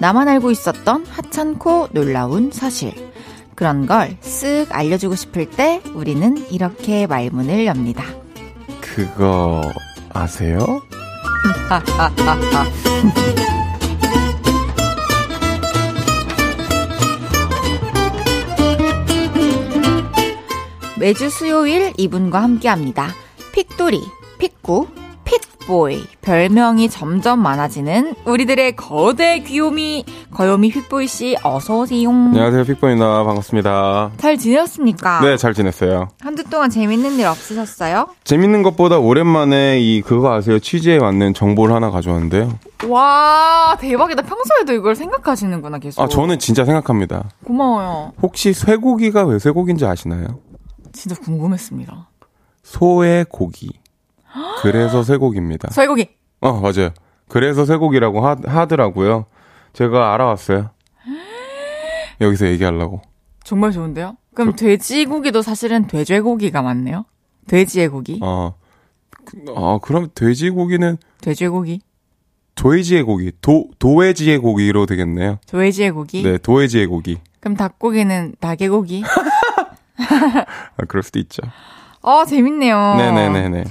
[0.00, 2.92] 나만 알고 있었던 하찮고 놀라운 사실.
[3.54, 8.04] 그런 걸 쓱 알려주고 싶을 때 우리는 이렇게 말문을 엽니다.
[8.80, 9.60] 그거
[10.14, 10.82] 아세요?
[20.98, 23.08] 매주 수요일 이분과 함께 합니다.
[23.52, 24.00] 픽돌이,
[24.38, 24.86] 픽구,
[25.68, 26.04] 픽보이.
[26.22, 32.10] 별명이 점점 많아지는 우리들의 거대 귀요미, 거요미 픽보이 씨, 어서 오세요.
[32.10, 33.24] 안녕하세요 픽보입니다.
[33.24, 34.12] 반갑습니다.
[34.16, 35.20] 잘 지내셨습니까?
[35.22, 36.08] 네, 잘 지냈어요.
[36.20, 38.08] 한 주 동안 재밌는 일 없으셨어요?
[38.24, 40.58] 재밌는 것보다 오랜만에 이 그거 아세요?
[40.58, 42.58] 취재에 왔는 정보를 하나 가져왔는데요.
[42.88, 44.22] 와, 대박이다.
[44.22, 46.02] 평소에도 이걸 생각하시는구나, 계속.
[46.02, 47.30] 아, 저는 진짜 생각합니다.
[47.44, 48.12] 고마워요.
[48.20, 50.40] 혹시 쇠고기가 왜 쇠고기인지 아시나요?
[50.92, 52.08] 진짜 궁금했습니다.
[52.64, 53.70] 소의 고기.
[54.62, 55.70] 그래서 쇠고기입니다.
[55.70, 56.08] 쇠고기.
[56.40, 56.90] 어, 맞아요.
[57.28, 59.26] 그래서 쇠고기라고 하, 하더라고요.
[59.72, 60.70] 제가 알아왔어요.
[62.20, 63.00] 여기서 얘기하려고.
[63.44, 64.16] 정말 좋은데요?
[64.34, 67.04] 그럼 그 돼지고기도 사실은 돼지고기가 맞네요?
[67.46, 68.18] 돼지의 고기?
[68.22, 68.54] 어,
[69.24, 71.80] 그, 어, 그럼 돼지고기는 돼지고기?
[72.54, 75.38] 도해지의 고기, 도, 도해지의 고기로 되겠네요.
[75.48, 76.22] 돼지의 고기?
[76.22, 77.18] 네, 도해지의 고기.
[77.40, 79.02] 그럼 닭고기는 닭의 고기?
[79.98, 81.42] 아, 그럴 수도 있죠.
[82.00, 82.94] 어, 재밌네요.
[82.96, 83.64] 네 네 네 네.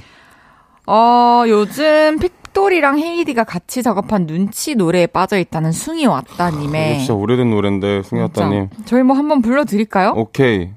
[0.86, 6.90] 어, 요즘 픽돌이랑 헤이디가 같이 작업한 눈치 노래에 빠져 있다는 숭이 왔다님의.
[6.90, 8.68] 이거 진짜 오래된 노래인데, 승엽다님.
[8.70, 8.84] 진짜.
[8.86, 10.12] 저희 뭐 한번 불러드릴까요?
[10.16, 10.70] 오케이.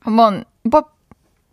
[0.00, 0.82] 한번, 오빠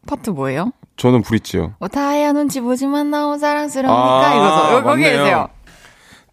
[0.08, 0.72] 파트 뭐예요?
[0.98, 1.74] 저는 브릿지요.
[1.80, 4.74] 뭐 다야 눈치 보지만 너무 사랑스러우니까 아, 이거죠.
[4.76, 5.18] 여기 거기 맞네요.
[5.24, 5.50] 계세요.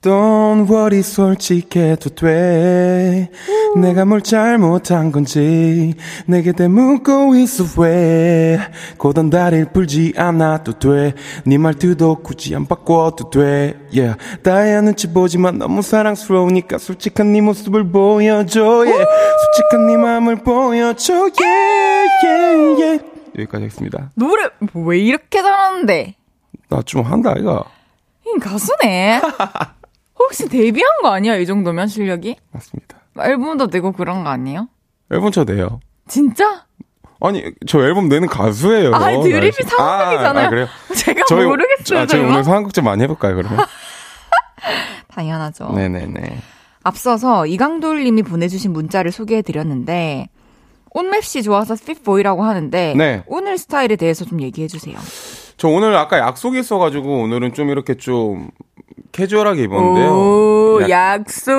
[0.00, 3.30] Don't worry 솔직해도 돼
[3.76, 5.92] 내가 뭘 잘못한 건지
[6.26, 8.60] 내게 대묻고 있어 왜
[8.96, 14.16] 고단 다리를 풀지 않아도 돼네 말투도 굳이 안 바꿔도 돼 yeah.
[14.44, 19.04] 다야 눈치 보지만 너무 사랑스러우니까 솔직한 네 모습을 보여줘 yeah.
[19.42, 23.04] 솔직한 네 마음을 보여줘 yeah, yeah, yeah.
[23.36, 26.14] 여기까지 하겠습니다 노래 뭐왜 이렇게 잘하는데?
[26.68, 27.64] 나 좀 한다 아이가
[28.24, 29.20] 이 가수네.
[30.18, 31.36] 혹시 데뷔한 거 아니야?
[31.36, 32.36] 이 정도면 실력이?
[32.52, 34.68] 맞습니다 앨범도 내고 그런 거 아니에요?
[35.10, 36.64] 앨범 쳐 내요 진짜?
[37.20, 38.94] 아니 저 앨범 내는 가수예요.
[38.94, 40.44] 아, 드립이 상황극이잖아요.
[40.44, 40.66] 아, 아, 그래요?
[40.94, 42.00] 제가 저희 모르겠어요.
[42.00, 42.22] 아, 저희.
[42.22, 43.58] 오늘 상황극 많이 해볼까요 그러면?
[45.10, 45.72] 당연하죠.
[45.74, 46.38] 네네네.
[46.84, 50.28] 앞서서 이강돌 님이 보내주신 문자를 소개해드렸는데,
[50.90, 53.24] 옷맵시 좋아서 fit boy라고 하는데, 네.
[53.26, 54.96] 오늘 스타일에 대해서 좀 얘기해주세요.
[55.56, 58.48] 저 오늘 아까 약속이 있어가지고 오늘은 좀 이렇게 좀
[59.12, 60.10] 캐주얼하게 입었는데요.
[60.12, 61.52] 오, 약- 약속!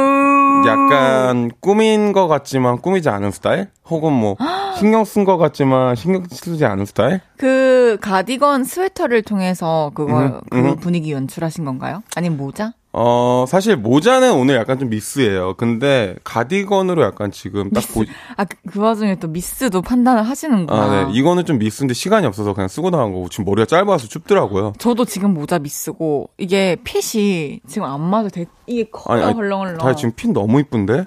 [0.65, 3.67] 약간 꾸민 것 같지만 꾸미지 않은 스타일?
[3.89, 4.35] 혹은 뭐
[4.77, 7.21] 신경 쓴 것 같지만 신경 쓰지 않은 스타일?
[7.37, 10.75] 그 가디건 스웨터를 통해서 그거 음, 그 음.
[10.77, 12.03] 분위기 연출하신 건가요?
[12.15, 12.73] 아니면 모자?
[12.91, 15.53] 어 사실 모자는 오늘 약간 좀 미스예요.
[15.57, 18.03] 근데 가디건으로 약간 지금 딱 보.
[18.35, 20.81] 아, 그, 그 와중에 또 미스도 판단을 하시는구나.
[20.81, 21.13] 아, 네.
[21.13, 24.73] 이거는 좀 미스인데 시간이 없어서 그냥 쓰고 나간 거고 지금 머리가 짧아서 춥더라고요.
[24.79, 28.29] 저도 지금 모자 미스고 이게 fit이 지금 안 맞아.
[28.29, 29.77] 되게 이게 커요 헐렁헐렁.
[29.77, 31.05] 다 지금 fit 너무 이쁜데?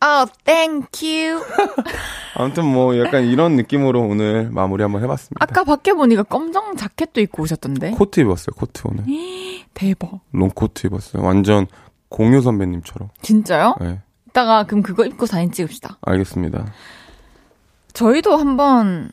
[0.00, 1.42] 아, thank you.
[2.36, 5.44] 아무튼 뭐 약간 이런 느낌으로 오늘 마무리 한번 해봤습니다.
[5.44, 7.90] 아까 밖에 보니까 검정 자켓도 입고 오셨던데.
[7.92, 9.04] 코트 입었어요, 코트 오늘.
[9.78, 10.20] 대박.
[10.32, 11.22] 롱코트 입었어요.
[11.22, 11.68] 완전
[12.08, 13.10] 공유 선배님처럼.
[13.22, 13.76] 진짜요?
[13.80, 15.98] 네, 이따가 그럼 그거 입고 사진 찍읍시다.
[16.00, 16.66] 알겠습니다.
[17.92, 19.12] 저희도 한번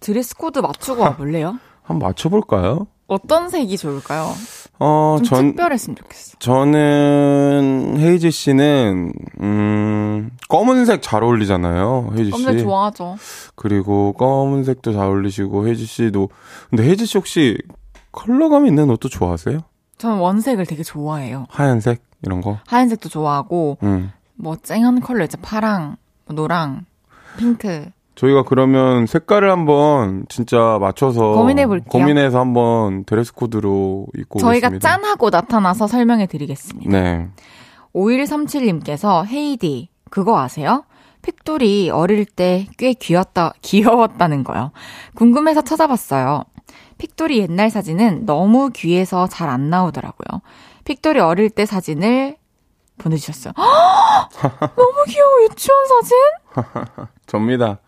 [0.00, 1.58] 드레스 코드 맞추고 와볼래요?
[1.82, 2.86] 한번 맞춰볼까요?
[3.08, 4.32] 어떤 색이 좋을까요?
[4.78, 6.38] 어, 좀 전, 특별했으면 좋겠어.
[6.38, 12.30] 저는 헤이즈 씨는, 음, 검은색 잘 어울리잖아요, 헤이즈 씨.
[12.30, 13.16] 검색 좋아하죠.
[13.54, 16.28] 그리고 검은색도 잘 어울리시고, 헤이즈 씨도.
[16.70, 17.58] 근데 헤이즈 씨 혹시
[18.12, 19.60] 컬러감 있는 옷도 좋아하세요?
[19.98, 21.46] 저는 원색을 되게 좋아해요.
[21.48, 22.02] 하얀색?
[22.22, 22.58] 이런 거?
[22.66, 24.12] 하얀색도 좋아하고 음.
[24.34, 25.38] 뭐 쨍한 컬러 있죠.
[25.40, 26.84] 파랑, 뭐 노랑,
[27.38, 27.86] 핑크.
[28.14, 31.88] 저희가 그러면 색깔을 한번 진짜 맞춰서 고민해 볼게요.
[31.90, 34.88] 고민해서 한번 드레스 코드로 입고 저희가 오겠습니다.
[34.88, 36.90] 짠하고 나타나서 설명해 드리겠습니다.
[36.90, 37.28] 네.
[37.94, 40.84] 5137님께서 헤이디 그거 아세요?
[41.22, 44.70] 픽돌이 어릴 때 꽤 귀엽다, 귀여웠다는 거요.
[45.14, 46.44] 궁금해서 찾아봤어요.
[46.98, 50.40] 픽돌이 옛날 사진은 너무 귀해서 잘 안 나오더라고요.
[50.84, 52.36] 픽돌이 어릴 때 사진을
[52.98, 53.52] 보내주셨어요.
[54.76, 56.16] 너무 귀여워, 유치원 사진?
[57.26, 57.78] 접니다.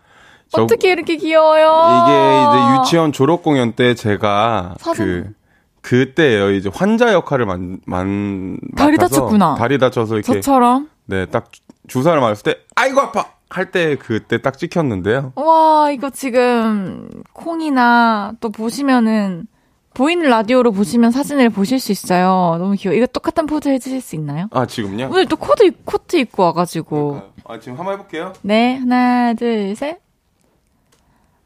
[0.51, 2.05] 저- 어떻게 이렇게 귀여워요?
[2.05, 5.05] 이게 이제 유치원 졸업 공연 때 제가 사진.
[5.05, 5.39] 그
[5.81, 6.51] 그때예요.
[6.51, 9.55] 이제 환자 역할을 만, 만 다리 다쳤구나.
[9.55, 10.91] 다리 다쳐서 이렇게 저처럼?
[11.07, 15.33] 네, 딱 주- 주사를 맞았을 때 아이고 아파 할 때 그때 딱 찍혔는데요.
[15.37, 19.47] 와, 이거 지금 콩이나 또 보시면은
[19.95, 22.57] 보이는 라디오로 보시면 사진을 보실 수 있어요.
[22.59, 22.97] 너무 귀여워.
[22.97, 24.47] 이거 똑같은 포즈 해주실 수 있나요?
[24.53, 25.09] 아, 지금요?
[25.11, 27.23] 오늘 또 코트, 입- 코트 입고 와가지고.
[27.45, 28.33] 아, 지금 한번 해 볼게요.
[28.43, 29.99] 네, 하나, 둘, 셋.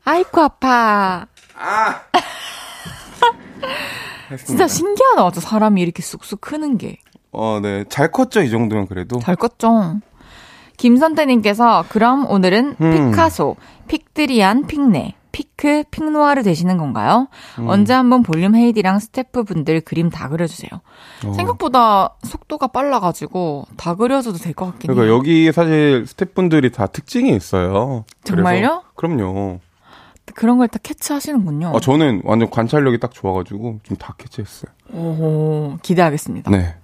[0.05, 1.27] 아이고, 아파.
[1.57, 2.01] 아.
[4.45, 5.41] 진짜 신기하다, 맞아.
[5.41, 6.99] 사람이 이렇게 쑥쑥 크는 게.
[7.31, 7.85] 어, 네.
[7.89, 9.19] 잘 컸죠, 이 정도면 그래도.
[9.21, 10.01] 잘 컸죠?
[10.77, 13.11] 김선태님께서, 그럼 오늘은 음.
[13.11, 13.57] 피카소,
[13.89, 17.29] 픽드리안, 픽네, 피크, 픽노아르 되시는 건가요?
[17.59, 17.69] 음.
[17.69, 20.71] 언제 한번 볼륨 헤이디랑 스태프분들 그림 다 그려주세요.
[21.27, 21.33] 어.
[21.33, 25.15] 생각보다 속도가 빨라가지고 다 그려줘도 될 것 같긴 그러니까 해요.
[25.17, 28.05] 여기 사실 스태프분들이 다 특징이 있어요.
[28.25, 28.83] 정말요?
[28.95, 29.61] 그럼요.
[30.35, 31.73] 그런 걸 다 캐치하시는군요.
[31.75, 34.71] 아, 저는 완전 관찰력이 딱 좋아가지고 좀 다 캐치했어요.
[34.93, 36.51] 오, 기대하겠습니다.
[36.51, 36.75] 네.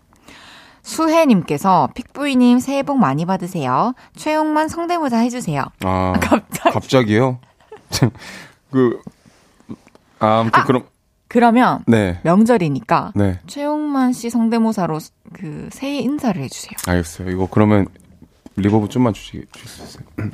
[0.88, 3.94] 수혜님께서 픽보이님 새해 복 많이 받으세요.
[4.16, 5.64] 최홍만 성대모사 해주세요.
[5.84, 6.70] 아, 갑자기.
[6.74, 7.38] 갑자기요?
[8.72, 9.00] 그,
[10.18, 10.84] 아, 아무튼 그럼,
[11.28, 12.20] 그러면 네.
[12.24, 13.38] 명절이니까 네.
[13.46, 14.98] 최홍만 씨 성대모사로
[15.34, 16.72] 그 새해 인사를 해주세요.
[16.86, 17.30] 알겠어요.
[17.30, 17.86] 이거 그러면
[18.56, 20.30] reverb 좀만 주시, 주실 수 있어요?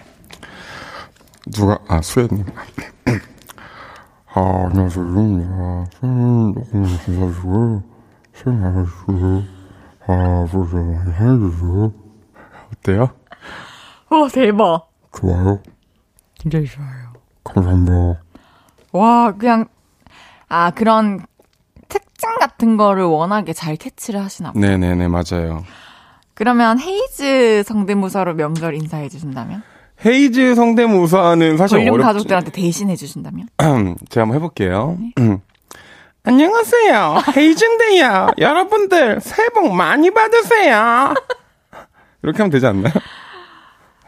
[1.53, 2.45] 누가, 아, 수혜님.
[4.35, 5.87] 아, 안녕하세요.
[6.01, 7.83] 새해는 너무 감사하시고,
[8.35, 9.54] 새해 많으시고,
[10.07, 11.93] 아, 벌써 많이 해주세요.
[12.73, 13.11] 어때요?
[14.11, 14.89] 와 대박.
[15.17, 15.61] 좋아요?
[16.39, 17.13] 진짜 좋아요.
[17.45, 18.21] 감사합니다.
[18.93, 19.67] 와 그냥
[20.49, 21.25] 아 그런
[21.89, 24.61] 특징 같은 거를 워낙에 잘 캐치를 하시나 봐요.
[24.61, 25.65] 네네네, 맞아요.
[26.35, 29.63] 그러면 헤이즈 성대모사로 명절 인사해 주신다면?
[30.05, 32.03] 헤이즈 성대모사는 사실 어렵지.
[32.03, 33.49] 가족들한테 대신해 주신다면?
[34.11, 34.99] 제가 한번 해볼게요.
[36.27, 37.19] 안녕하세요.
[37.37, 38.29] 헤이즈인데요.
[38.39, 41.13] 여러분들 새해 복 많이 받으세요.
[42.23, 42.93] 이렇게 하면 되지 않나요?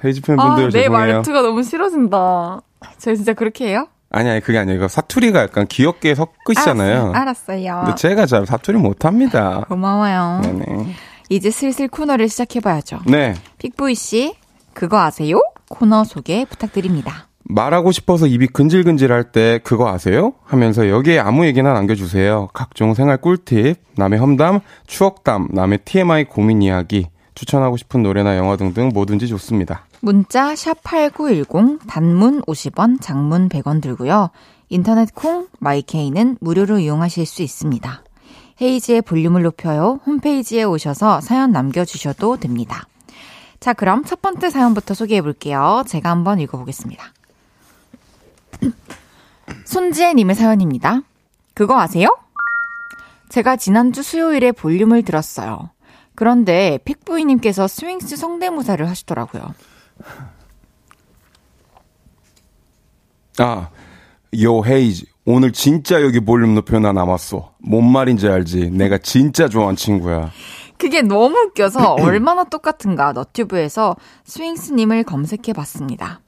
[0.02, 0.90] 헤이즈 팬분들 아, 내 죄송해요.
[0.90, 2.62] 말투가 너무 싫어진다.
[2.96, 3.88] 제가 진짜 그렇게 해요?
[4.08, 4.78] 아니 아니 그게 아니에요.
[4.78, 7.12] 이거 사투리가 약간 귀엽게 섞으시잖아요.
[7.14, 7.14] 알았어요.
[7.14, 7.82] 알았어요.
[7.84, 9.66] 근데 제가 잘 사투리 못합니다.
[9.68, 10.40] 고마워요.
[10.42, 10.94] 네네.
[11.28, 13.00] 이제 슬슬 코너를 시작해봐야죠.
[13.06, 13.34] 네.
[13.58, 14.34] 픽보이 씨,
[14.72, 15.40] 그거 아세요?
[15.68, 17.25] 코너 소개 부탁드립니다.
[17.48, 20.34] 말하고 싶어서 입이 근질근질할 때 그거 아세요?
[20.44, 22.48] 하면서 여기에 아무 얘기나 남겨주세요.
[22.52, 28.90] 각종 생활 꿀팁, 남의 험담, 추억담, 남의 TMI 고민 이야기, 추천하고 싶은 노래나 영화 등등
[28.92, 29.86] 뭐든지 좋습니다.
[30.00, 34.30] 문자 샵8910 단문 50원, 장문 100원 들고요.
[34.68, 38.02] 인터넷 콩 마이케이는 무료로 이용하실 수 있습니다.
[38.60, 40.00] 헤이지의 볼륨을 높여요.
[40.06, 42.88] 홈페이지에 오셔서 사연 남겨주셔도 됩니다.
[43.60, 45.84] 자, 그럼 첫 번째 사연부터 소개해 볼게요.
[45.86, 47.12] 제가 한번 읽어보겠습니다.
[49.64, 51.02] 손지혜님의 사연입니다.
[51.54, 52.08] 그거 아세요?
[53.28, 55.70] 제가 지난주 수요일에 볼륨을 들었어요.
[56.14, 59.54] 그런데 픽보이님께서 스윙스 성대모사를 하시더라고요.
[63.38, 63.68] 아,
[64.42, 65.04] yo 헤이즈.
[65.26, 67.54] 오늘 진짜 여기 볼륨 높여 나 남았어.
[67.58, 68.70] 뭔 말인지 알지?
[68.70, 70.30] 내가 진짜 좋아하는 친구야.
[70.78, 76.20] 그게 너무 웃겨서 얼마나 똑같은가 너튜브에서 스윙스님을 검색해 봤습니다.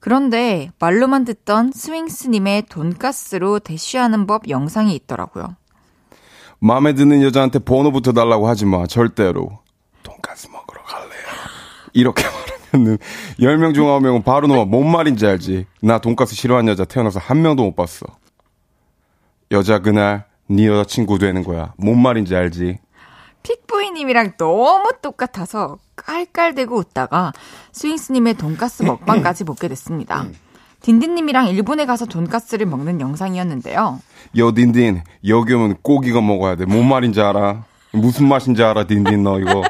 [0.00, 5.56] 그런데 말로만 듣던 스윙스님의 돈가스로 대쉬하는 법 영상이 있더라고요.
[6.58, 8.86] 마음에 드는 여자한테 번호부터 달라고 하지 마.
[8.86, 9.60] 절대로.
[10.02, 11.10] 돈가스 먹으러 갈래요.
[11.92, 12.24] 이렇게
[12.72, 12.98] 말하면은
[13.38, 14.64] 10명 중 9명은 바로 넘어.
[14.64, 15.66] 뭔 말인지 알지?
[15.82, 18.06] 나 돈가스 싫어하는 여자 태어나서 한 명도 못 봤어.
[19.52, 21.74] 여자 그날 네 여자친구 되는 거야.
[21.76, 22.78] 뭔 말인지 알지?
[23.42, 27.32] 픽보 이님이랑 너무 똑같아서 깔깔대고 웃다가
[27.72, 30.26] 스윙스님의 돈가스 먹방까지 먹게 됐습니다.
[30.80, 34.00] 딘딘님이랑 일본에 가서 돈가스를 먹는 영상이었는데요.
[34.38, 36.64] 여 딘딘 여기 오면 꼭 이거 먹어야 돼.
[36.64, 37.64] 뭔 말인지 알아?
[37.92, 39.62] 무슨 맛인지 알아 딘딘 너 이거.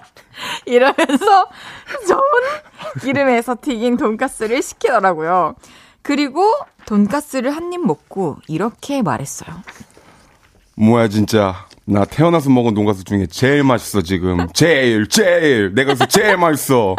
[0.66, 1.46] 이러면서
[2.08, 5.54] 좋은 기름에서 튀긴 돈가스를 시키더라고요.
[6.02, 6.42] 그리고
[6.86, 9.50] 돈가스를 한 입 먹고 이렇게 말했어요.
[10.74, 16.36] 뭐야 진짜 나 태어나서 먹은 돈가스 중에 제일 맛있어 지금 제일 제일 내가 그래서 제일
[16.36, 16.96] 맛있어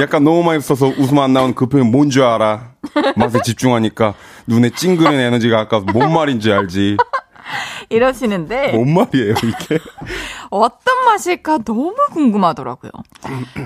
[0.00, 2.72] 약간 너무 맛있어서 웃음 안 나오는 그 표현 뭔 줄 알아
[3.16, 4.14] 맛에 집중하니까
[4.48, 6.96] 눈에 찡그는 에너지가 아까 뭔 말인지 알지
[7.90, 9.78] 이러시는데 뭔 말이에요 이게
[10.50, 12.90] 어떤 맛일까 너무 궁금하더라고요.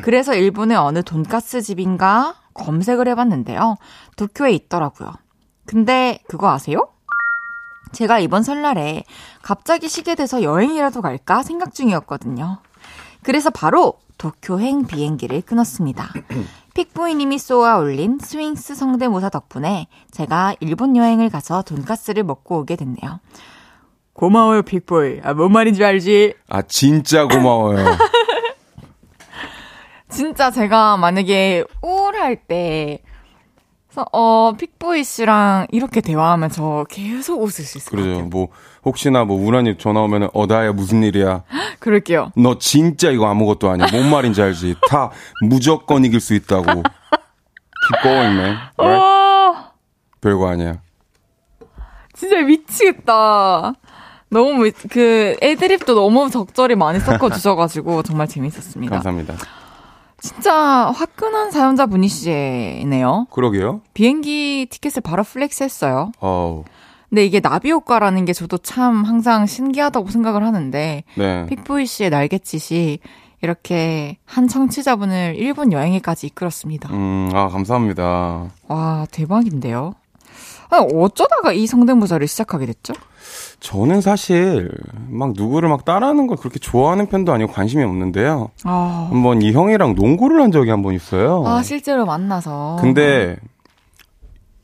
[0.02, 3.76] 그래서 일본의 어느 돈가스 집인가 검색을 해봤는데요.
[4.16, 5.12] 도쿄에 있더라고요.
[5.66, 6.88] 근데 그거 아세요?
[7.92, 9.04] 제가 이번 설날에
[9.42, 12.58] 갑자기 쉬게 돼서 여행이라도 갈까 생각 중이었거든요.
[13.22, 16.12] 그래서 바로 도쿄행 비행기를 끊었습니다.
[16.74, 23.20] 픽보이님이 쏘아 올린 스윙스 성대모사 덕분에 제가 일본 여행을 가서 돈가스를 먹고 오게 됐네요.
[24.14, 25.20] 고마워요, 픽보이.
[25.22, 26.34] 아, 뭔 말인지 알지?
[26.48, 27.84] 아, 진짜 고마워요.
[30.08, 33.02] 진짜 제가 만약에 우울할 때,
[34.12, 38.10] 어, 픽보이 씨랑 이렇게 대화하면 저 계속 웃을 수 있을 것 그러죠.
[38.10, 38.28] 같아요.
[38.28, 38.48] 뭐,
[38.84, 41.42] 혹시나 뭐, 우란이 전화 오면은, 어, 나야, 무슨 일이야.
[41.80, 42.32] 그럴게요.
[42.36, 43.86] 너 진짜 이거 아무것도 아니야.
[43.92, 44.76] 뭔 말인지 알지?
[44.88, 45.10] 다
[45.42, 46.64] 무조건 이길 수 있다고.
[46.64, 48.56] Keep going, man.
[48.78, 48.78] Right?
[48.78, 49.72] 와,
[50.20, 50.76] 별거 아니야.
[52.14, 53.72] 진짜 미치겠다.
[54.30, 58.94] 너무, 미- 그, 애드립도 너무 적절히 많이 섞어 주셔가지고 정말 재밌었습니다.
[58.96, 59.34] 감사합니다.
[60.22, 60.54] 진짜
[60.94, 63.26] 화끈한 사연자 분이시네요.
[63.30, 63.80] 그러게요.
[63.92, 66.12] 비행기 티켓을 바로 flex 했어요.
[66.20, 66.62] 어우,
[67.08, 71.46] 근데 이게 나비 효과라는 게 저도 참 항상 신기하다고 생각을 하는데, 네.
[71.46, 73.00] 픽보이 씨의 날갯짓이
[73.42, 76.90] 이렇게 한 청취자분을 일본 여행에까지 이끌었습니다.
[76.92, 78.48] 음, 아, 감사합니다.
[78.68, 79.94] 와, 대박인데요?
[80.70, 82.94] 아니, 어쩌다가 이 성대모사를 시작하게 됐죠?
[83.62, 84.70] 저는 사실,
[85.08, 88.48] 막 누구를 막 따라하는 걸 그렇게 좋아하는 편도 아니고 관심이 없는데요.
[88.64, 91.44] 아, 한번 이 형이랑 농구를 한 적이 한 번 있어요.
[91.46, 92.78] 아 실제로 만나서.
[92.80, 93.36] 근데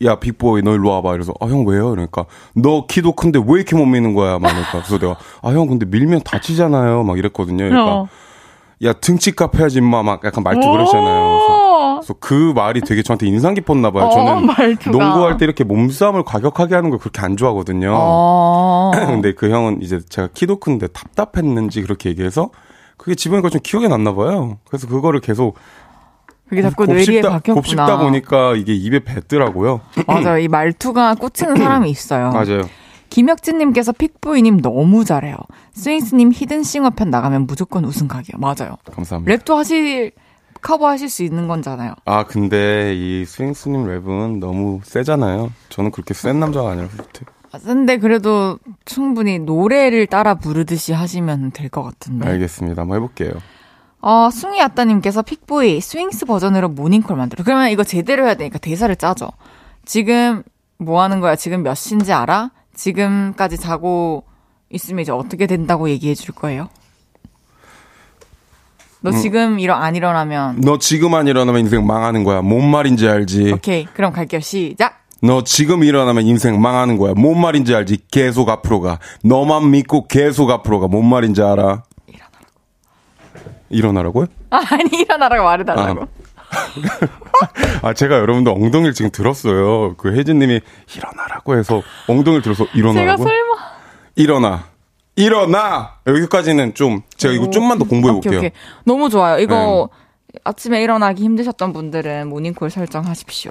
[0.05, 1.15] 야 빅보이 너 일로 와봐.
[1.15, 1.93] 이래서 아 형 왜요?
[1.93, 2.25] 이러니까
[2.57, 4.41] 너 키도 큰데 왜 이렇게 못 미는 거야?
[4.41, 7.05] 막 이러니까 그래서 내가 아 형 근데 밀면 다치잖아요.
[7.05, 7.69] 막 이랬거든요.
[7.69, 8.09] 그러니까 어.
[8.85, 10.03] 야 등치값 해야지 임마.
[10.03, 11.39] 막 약간 말투 그러시잖아요
[11.99, 14.91] 그래서, 그 말이 되게 저한테 인상 깊었나 봐요 어, 저는 말투가.
[14.91, 18.91] 농구할 때 이렇게 몸싸움을 과격하게 하는 걸 그렇게 안 좋아하거든요 어.
[19.07, 22.51] 근데 그 형은 이제 제가 키도 큰데 답답했는지 그렇게 얘기해서
[22.97, 25.57] 그게 집으니까 좀 기억에 났나 봐요 그래서 그거를 계속
[26.49, 27.55] 그게 자꾸 뇌리에 박혔구나.
[27.55, 30.39] 곱씹다 보니까 이게 입에 뱉더라고요 맞아요.
[30.39, 32.31] 이 말투가 꽂히는 사람이 있어요.
[32.31, 32.63] 맞아요
[33.11, 35.35] 김혁진님께서 픽보이님 너무 잘해요.
[35.73, 38.37] 스윙스님 히든싱어 편 나가면 무조건 우승 각이요.
[38.39, 38.77] 맞아요.
[38.93, 39.35] 감사합니다.
[39.35, 40.13] 랩도 하실
[40.69, 41.95] 커버하실 수 있는 건잖아요.
[42.05, 45.51] 아 근데 이 스윙스님 랩은 너무 세잖아요.
[45.71, 47.25] 저는 그렇게 센 남자가 아니라서 못해.
[47.65, 52.29] 근데 그래도 충분히 노래를 따라 부르듯이 하시면 될 것 같은데.
[52.29, 52.83] 알겠습니다.
[52.83, 53.33] 한번 해볼게요.
[54.03, 57.43] 어, 숭이 아따님께서 픽보이 스윙스 버전으로 모닝콜 만들어.
[57.43, 59.29] 그러면 이거 제대로 해야 되니까 대사를 짜죠.
[59.87, 60.43] 지금
[60.77, 61.35] 뭐 하는 거야?
[61.35, 62.51] 지금 몇 시인지 알아?
[62.75, 64.25] 지금까지 자고
[64.69, 66.69] 있으면 이제 어떻게 된다고 얘기해 줄 거예요?
[69.01, 72.43] 너 지금 일어 안 일어나면 너 지금 안 일어나면 인생 망하는 거야.
[72.43, 73.53] 뭔 말인지 알지?
[73.53, 77.15] 오케이 그럼 갈게요 시작 너 지금 일어나면 인생 망하는 거야.
[77.15, 77.99] 뭔 말인지 알지?
[78.11, 78.99] 계속 앞으로 가.
[79.25, 80.89] 너만 믿고 계속 앞으로 가.
[80.89, 81.83] 뭔 말인지 알아?
[83.71, 84.27] 일어나라고요?
[84.51, 86.09] 아, 아니 일어나라고 말해달라고
[87.83, 89.95] 아, 제가 여러분들 엉덩이를 지금 들었어요.
[89.97, 90.61] 그 혜진님이
[90.97, 93.23] 일어나라고 해서 엉덩이를 들어서 제가 일어나라고?
[93.25, 93.55] 설마
[94.17, 94.65] 일어나.
[95.19, 95.97] 일어나!
[96.07, 98.51] 여기까지는 좀, 제가 이거 좀만 더 공부해 볼게요.
[98.85, 99.39] 너무 좋아요.
[99.41, 99.89] 이거
[100.45, 103.51] 아침에 일어나기 힘드셨던 분들은 모닝콜 설정하십시오.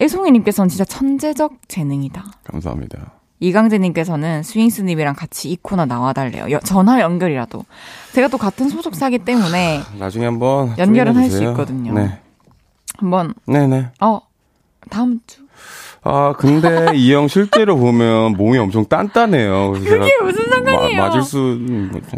[0.00, 2.24] 애송이님께서는 진짜 천재적 재능이다.
[2.44, 3.12] 감사합니다.
[3.40, 6.50] 이강재님께서는 스윙스님이랑 같이 이 코너 나와달래요.
[6.50, 7.64] 여- 전화 연결이라도.
[8.12, 11.42] 제가 또 같은 소속사기 때문에 나중에 한번 연결은 할 수.
[11.44, 11.92] 있거든요.
[11.94, 12.18] 네,
[12.98, 13.86] 한번 네, 네.
[14.00, 14.20] 어
[14.90, 15.46] 다음 주
[16.04, 19.72] 아 근데 이형 실제로 보면 몸이 엄청 단단해요.
[19.72, 20.96] 그게 무슨 상관이에요?
[20.96, 21.58] 마- 맞을 수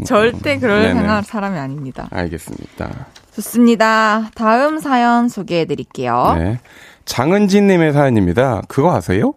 [0.05, 0.95] 절대 그럴 네네.
[0.95, 2.07] 생각 사람이 아닙니다.
[2.11, 3.07] 알겠습니다.
[3.35, 4.29] 좋습니다.
[4.35, 6.35] 다음 사연 소개해 드릴게요.
[6.37, 6.61] 네.
[7.07, 8.63] 장은진 님의 사연입니다.
[8.69, 9.33] 그거 아세요?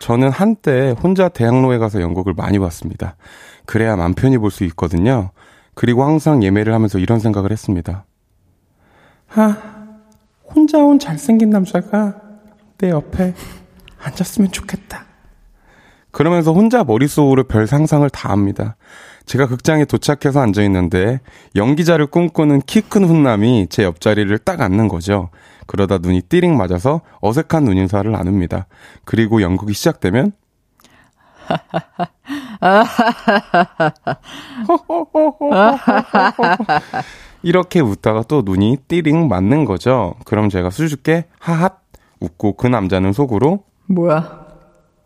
[0.00, 3.14] 저는 한때 혼자 대학로에 가서 연극을 많이 봤습니다.
[3.64, 5.30] 그래야 맘 편히 볼 수 있거든요.
[5.74, 8.04] 그리고 항상 예매를 하면서 이런 생각을 했습니다.
[9.34, 9.56] 아,
[10.52, 12.20] 혼자 온 잘생긴 남자가
[12.82, 13.32] 내 옆에
[14.02, 15.04] 앉았으면 좋겠다.
[16.10, 18.76] 그러면서 혼자 머릿속으로 별 상상을 다 합니다.
[19.24, 21.20] 제가 극장에 도착해서 앉아있는데
[21.54, 25.30] 연기자를 꿈꾸는 키 큰 훈남이 제 옆자리를 딱 앉는 거죠.
[25.68, 28.66] 그러다 눈이 띠링 맞아서 어색한 눈인사를 나눕니다.
[29.04, 30.32] 그리고 연극이 시작되면
[37.42, 40.14] 이렇게 웃다가 또 눈이 띠링 맞는 거죠.
[40.24, 41.81] 그럼 제가 수줍게 하핫
[42.22, 44.46] 웃고 그 남자는 속으로 뭐야?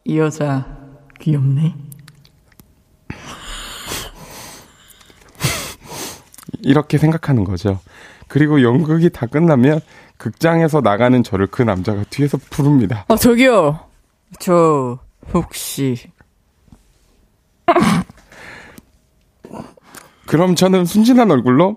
[0.05, 0.67] 이 여자
[1.21, 1.75] 귀엽네.
[6.61, 7.81] 이렇게 생각하는 거죠.
[8.29, 9.81] 그리고 연극이 다 끝나면
[10.19, 13.05] 극장에서 나가는 저를 그 남자가 뒤에서 부릅니다.
[13.09, 13.81] 어 저기요.
[14.41, 14.99] 저
[15.33, 16.11] 혹시
[20.27, 21.77] 그럼 저는 순진한 얼굴로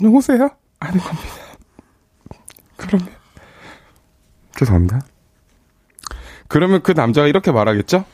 [0.00, 0.50] 누구세요?
[0.80, 1.34] 하는 겁니다.
[2.76, 3.08] 그러면
[4.58, 5.00] 죄송합니다.
[6.48, 8.04] 그러면 그 남자가 이렇게 말하겠죠?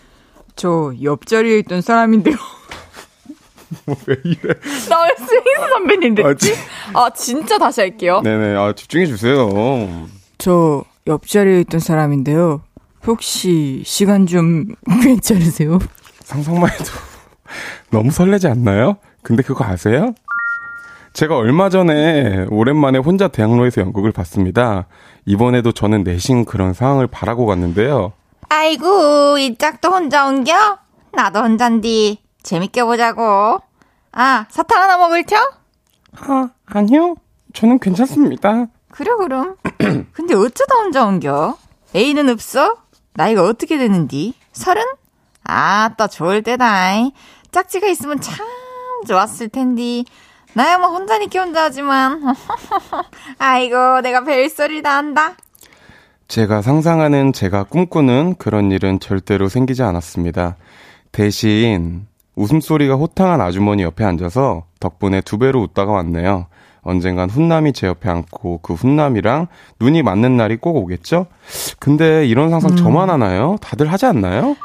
[0.56, 2.36] 저 옆자리에 있던 사람인데요.
[4.06, 4.54] 왜 이래?
[4.88, 6.52] 나 스윙스 선배님 아?
[6.94, 8.20] 아, 진짜 다시 할게요.
[8.24, 10.08] 네네, 아, 집중해 주세요.
[10.38, 12.62] 저 옆자리에 있던 사람인데요.
[13.06, 14.66] 혹시 시간 좀
[15.02, 15.78] 괜찮으세요?
[16.24, 16.84] 상상만 해도
[17.90, 18.96] 너무 설레지 않나요?
[19.22, 20.14] 근데 그거 아세요?
[21.12, 24.86] 제가 얼마 전에 오랜만에 혼자 대학로에서 연극을 봤습니다.
[25.26, 28.12] 이번에도 저는 내신 그런 상황을 바라고 갔는데요.
[28.48, 30.78] 아이고, 이 짝도 혼자 온겨?
[31.12, 32.18] 나도 혼잔디.
[32.42, 33.58] 재밌게 보자고.
[34.12, 35.36] 아, 사탕 하나 먹을 텨?
[36.20, 37.16] 아, 아니요.
[37.52, 38.66] 저는 괜찮습니다.
[38.90, 39.56] 그래, 그럼.
[40.12, 41.56] 근데 어쩌다 혼자 온겨?
[41.94, 42.76] 애인은 없어?
[43.14, 44.34] 나이가 어떻게 되는디?
[44.52, 44.84] 서른?
[45.44, 46.94] 아, 또 좋을 때다.
[47.50, 48.46] 짝지가 있으면 참
[49.06, 50.04] 좋았을 텐디.
[50.54, 52.34] 나야 뭐 혼자니까 혼자 하지만.
[53.38, 55.34] 아이고, 내가 벨소리 다 한다.
[56.28, 60.56] 제가 상상하는 제가 꿈꾸는 그런 일은 절대로 생기지 않았습니다.
[61.12, 66.46] 대신 웃음소리가 호탕한 아주머니 옆에 앉아서 덕분에 두 배로 웃다가 왔네요.
[66.82, 69.48] 언젠간 훈남이 제 옆에 앉고 그 훈남이랑
[69.80, 71.26] 눈이 맞는 날이 꼭 오겠죠?
[71.78, 73.56] 근데 이런 상상 저만 하나요?
[73.60, 74.56] 다들 하지 않나요?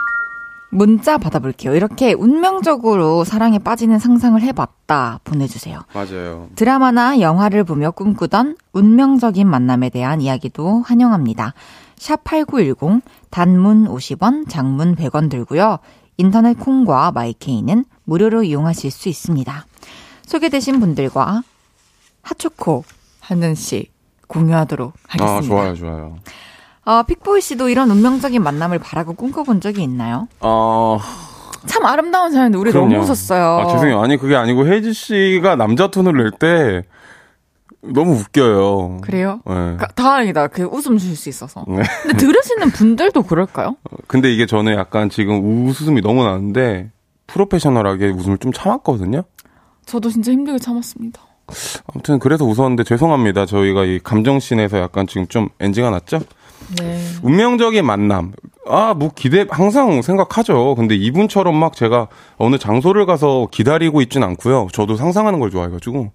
[0.70, 1.76] 문자 받아볼게요.
[1.76, 5.20] 이렇게 운명적으로 사랑에 빠지는 상상을 해봤다.
[5.24, 5.82] 보내주세요.
[5.94, 6.50] 맞아요.
[6.56, 11.54] 드라마나 영화를 보며 꿈꾸던 운명적인 만남에 대한 이야기도 환영합니다.
[11.98, 15.80] 샵8910 단문 50원, 장문 100원 들고요.
[16.18, 19.66] 인터넷 콩과 마이케이는 무료로 이용하실 수 있습니다.
[20.26, 21.42] 소개되신 분들과
[22.22, 22.84] 핫초코
[23.20, 23.94] 한 잔씩
[24.28, 25.38] 공유하도록 하겠습니다.
[25.38, 26.18] 아, 좋아요, 좋아요.
[26.86, 30.28] 어, 픽보이 씨도 이런 운명적인 만남을 바라고 꿈꿔본 적이 있나요?
[30.40, 31.00] 어,
[31.66, 32.90] 참 아름다운 사연인데 우리 그럼요.
[32.94, 33.44] 너무 웃었어요.
[33.60, 34.00] 아, 죄송해요.
[34.02, 36.84] 아니, 그게 아니고 혜지 씨가 남자 톤을 낼 때
[37.82, 39.02] 너무 웃겨요.
[39.02, 39.42] 그래요?
[39.46, 39.78] 네.
[39.78, 40.48] 가- 다행이다.
[40.48, 41.64] 그 웃음 줄 수 있어서.
[41.68, 41.84] 네.
[42.04, 43.78] 근데 들으시는 분들도 그럴까요?
[44.08, 46.92] 근데 이게 저는 약간 지금 웃음이 너무 나는데
[47.28, 49.24] 프로페셔널하게 웃음을 좀 참았거든요.
[49.86, 51.22] 저도 진짜 힘들게 참았습니다.
[51.94, 53.46] 아무튼 그래서 웃었는데 죄송합니다.
[53.46, 56.22] 저희가 이 감정씬에서 약간 지금 좀 엔지가 났죠?
[56.80, 57.00] 네.
[57.24, 58.34] 운명적인 만남.
[58.68, 60.76] 아, 뭐 기대 항상 생각하죠.
[60.76, 64.68] 근데 이분처럼 막 제가 어느 장소를 가서 기다리고 있진 않고요.
[64.74, 66.12] 저도 상상하는 걸 좋아해 가지고.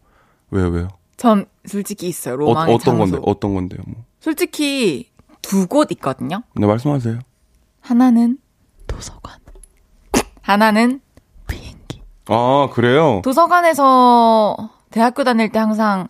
[0.50, 0.88] 왜요, 왜요?
[1.16, 2.34] 전 솔직히 있어요.
[2.34, 3.12] 어, 로망의 어떤 장소.
[3.12, 4.04] 건데, 어떤 건데요, 뭐.
[4.20, 5.08] 솔직히
[5.42, 6.42] 두 곳 있거든요.
[6.56, 7.20] 네, 말씀하세요.
[7.80, 8.38] 하나는
[8.86, 9.34] 도서관.
[10.42, 11.00] 하나는
[11.46, 12.02] 비행기.
[12.26, 13.20] 아, 그래요?
[13.22, 16.08] 도서관에서 대학교 다닐 때 항상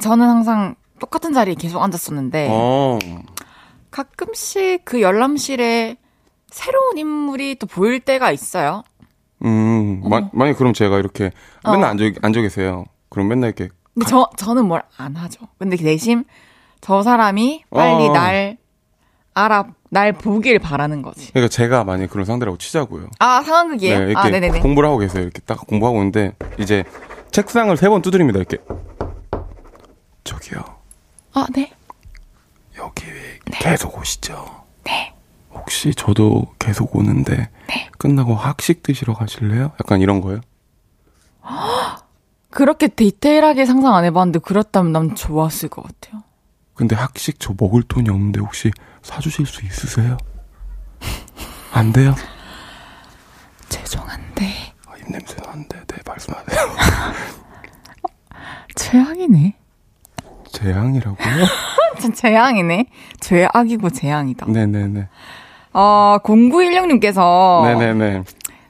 [0.00, 2.98] 저는 항상 똑같은 자리에 계속 앉았었는데 어,
[3.92, 5.96] 가끔씩 그 열람실에
[6.50, 8.82] 새로운 인물이 또 보일 때가 있어요.
[9.44, 11.30] 음, 마, 만약 그럼 제가 이렇게
[11.64, 11.86] 맨날 어.
[11.88, 12.84] 앉아, 앉아 계세요.
[13.08, 13.68] 그럼 맨날 이렇게.
[13.94, 15.46] 근데 저 저는 뭘 안 하죠.
[15.58, 16.24] 근데 그 대신
[16.80, 18.12] 저 사람이 빨리 어.
[18.12, 18.56] 날
[19.34, 21.30] 알아 날 보길 바라는 거지.
[21.32, 23.08] 그러니까 제가 만약 그런 상대라고 치자고요.
[23.18, 23.98] 아 상황극이에요.
[23.98, 24.60] 네, 이렇게 아 네네네.
[24.60, 25.22] 공부를 하고 계세요.
[25.22, 26.84] 이렇게 딱 공부하고 있는데 이제
[27.30, 28.38] 책상을 세 번 두드립니다.
[28.38, 28.58] 이렇게
[30.24, 30.60] 저기요
[31.34, 31.72] 아 네.
[32.82, 33.04] 여기
[33.52, 34.64] 계속 오시죠.
[34.84, 35.14] 네.
[35.52, 37.48] 혹시 저도 계속 오는데
[37.98, 39.72] 끝나고 학식 드시러 가실래요?
[39.80, 40.40] 약간 이런 거요.
[42.50, 46.22] 그렇게 디테일하게 상상 안 해봤는데 그렇다면 난 좋았을 것 같아요.
[46.74, 48.70] 근데 학식 저 먹을 돈이 없는데 혹시
[49.02, 50.16] 사주실 수 있으세요?
[51.72, 52.14] 안 돼요?
[53.68, 56.76] 죄송한데 아, 입냄새 나는데 네 말씀하세요.
[58.74, 59.54] 최악이네.
[60.52, 61.16] 재앙이라고요?
[62.00, 62.86] 진 재앙이네.
[63.20, 64.46] 죄악이고 재앙이다.
[64.46, 65.08] 네네네.
[65.74, 68.24] 어 0916님께서 네네네.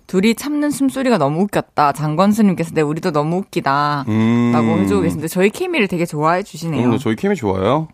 [0.07, 1.93] 둘이 참는 숨소리가 너무 웃겼다.
[1.93, 4.05] 장건수님께서 네 우리도 너무 웃기다.
[4.09, 4.51] 음.
[4.53, 6.80] 라고 해주고 계신데 저희 케미를 되게 좋아해 주시네요.
[6.83, 7.89] 그럼요, 저희 케미 좋아요.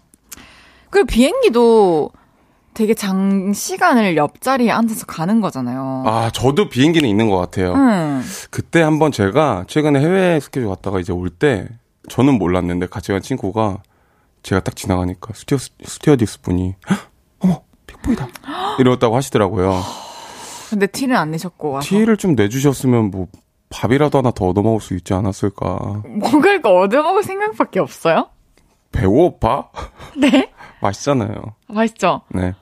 [0.90, 2.10] 그리고 비행기도
[2.74, 6.04] 되게 장시간을 옆자리에 앉아서 가는 거잖아요.
[6.06, 7.74] 아, 저도 비행기는 있는 것 같아요.
[7.74, 8.22] 음.
[8.50, 11.68] 그때 한번 제가 최근에 해외 스케줄 갔다가 이제 올 때
[12.08, 13.82] 저는 몰랐는데 같이 간 친구가
[14.42, 16.98] 제가 딱 지나가니까 스튜어, 스튜어디스 분이 "헉,
[17.40, 18.28] 어머 픽보이다
[18.78, 19.80] 이랬다고 하시더라고요.
[20.70, 21.88] 근데 티는 안 내셨고 와서.
[21.88, 23.26] 티를 좀 내주셨으면 뭐
[23.70, 26.02] 밥이라도 하나 더 얻어먹을 수 있지 않았을까.
[26.06, 28.28] 먹을 거 얻어먹을 생각밖에 없어요?
[28.92, 29.70] 배고파?
[30.16, 30.52] 네?
[30.80, 31.34] 맛있잖아요.
[31.68, 32.22] 맛있죠?
[32.34, 32.54] 네.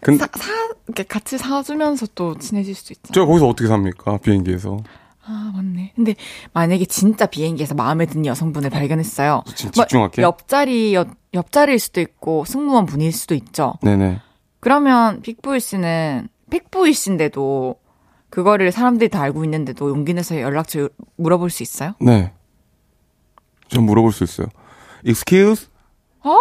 [0.00, 0.52] 근데 사, 사,
[0.86, 3.12] 이렇게 같이 사주면서 또 친해질 수 있죠.
[3.12, 4.18] 저 거기서 어떻게 삽니까?
[4.18, 4.76] 비행기에서.
[5.30, 5.92] 아, 맞네.
[5.94, 6.14] 근데
[6.54, 9.42] 만약에 진짜 비행기에서 마음에 드는 여성분을 발견했어요.
[9.54, 10.22] 지금 뭐, 집중할게.
[10.22, 13.74] 옆자리, 옆, 옆자리일 수도 있고, 승무원 분일 수도 있죠.
[13.82, 14.22] 네네.
[14.60, 17.76] 그러면 픽보이 씨는 픽보이 씨인데도
[18.30, 21.92] 그거를 사람들이 다 알고 있는데도 용기 내서 연락처 물어볼 수 있어요?
[22.00, 22.32] 네.
[23.68, 24.46] 좀 물어볼 수 있어요.
[25.06, 25.66] Excuse?
[26.24, 26.38] 어?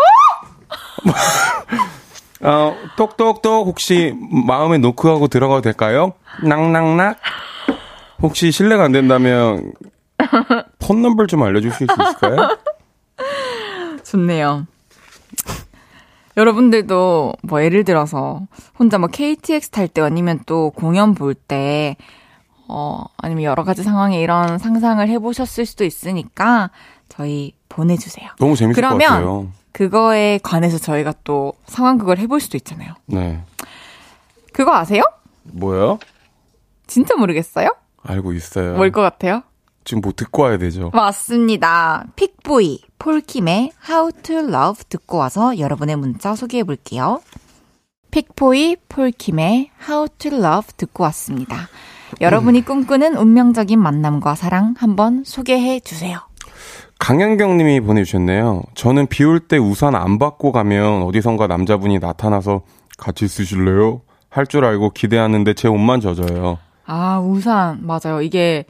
[2.41, 4.13] 어, 똑똑똑 혹시
[4.45, 6.13] 마음에 노크하고 들어가도 될까요?
[6.43, 7.17] 낭낭낙.
[8.22, 9.74] 혹시 실례가 안 된다면
[10.80, 12.57] 폰 넘버 좀 알려주실 수 있을까요?
[14.03, 14.65] 좋네요.
[16.36, 18.41] 여러분들도 뭐 예를 들어서
[18.78, 21.97] 혼자 뭐 KTX 탈 때 아니면 또 공연 볼 때,
[22.68, 26.70] 어, 아니면 여러 가지 상황에 이런 상상을 해보셨을 수도 있으니까
[27.09, 28.30] 저희 보내주세요.
[28.39, 29.47] 너무 재밌을 그러면 것 같아요.
[29.72, 32.93] 그거에 관해서 저희가 또 상황극을 해볼 수도 있잖아요.
[33.07, 33.41] 네.
[34.53, 35.03] 그거 아세요?
[35.43, 35.97] 뭐요?
[36.86, 37.70] 진짜 모르겠어요?
[38.08, 38.76] 알고 있어요.
[38.76, 39.43] 뭘 것 같아요?
[39.84, 40.91] 지금 뭐 듣고 와야 되죠.
[40.93, 42.05] 맞습니다.
[42.16, 47.22] 픽보이, 폴킴의 How to Love 듣고 와서 여러분의 문자 소개해 볼게요.
[48.12, 51.70] 픽보이, 폴킴의 How to Love 듣고 왔습니다.
[52.22, 56.20] 여러분이 꿈꾸는 운명적인 만남과 사랑 한번 소개해 주세요.
[56.99, 58.64] 강현경 님이 보내주셨네요.
[58.76, 62.62] 저는 비 올 때 우산 안 받고 가면 어디선가 남자분이 나타나서
[62.97, 64.01] 같이 쓰실래요?
[64.30, 66.58] 할 줄 알고 기대하는데 제 옷만 젖어요.
[66.88, 67.85] 아, 우산.
[67.85, 68.21] 맞아요.
[68.21, 68.65] 이게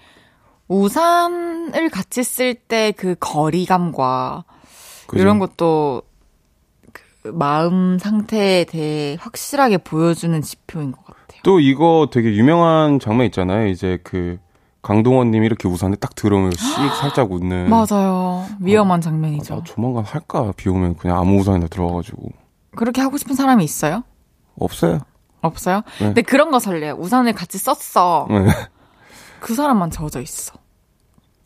[0.68, 4.44] 우산을 같이 쓸 때 그 거리감과
[5.08, 5.22] 그죠?
[5.22, 6.02] 이런 것도
[6.92, 11.42] 그 마음 상태에 대해 확실하게 보여주는 지표인 것 같아요.
[11.44, 13.68] 또 이거 되게 유명한 장면 있잖아요.
[13.68, 14.38] 이제 그
[14.82, 16.60] 강동원 님이 이렇게 우산에 딱 들어오면 씩
[17.00, 17.70] 살짝 웃는.
[17.70, 18.46] 맞아요.
[18.60, 19.56] 위험한 아, 장면이죠.
[19.56, 20.52] 나 조만간 할까?
[20.58, 22.30] 비 오면 그냥 아무 우산이나 들어와가지고.
[22.76, 24.04] 그렇게 하고 싶은 사람이 있어요?
[24.60, 25.00] 없어요.
[25.48, 25.82] 없어요?
[26.00, 26.06] 네.
[26.06, 26.96] 근데 그런 거 설레요.
[27.00, 28.28] 우산을 같이 썼어.
[28.30, 28.48] 네.
[29.40, 30.54] 그 사람만 젖어 있어.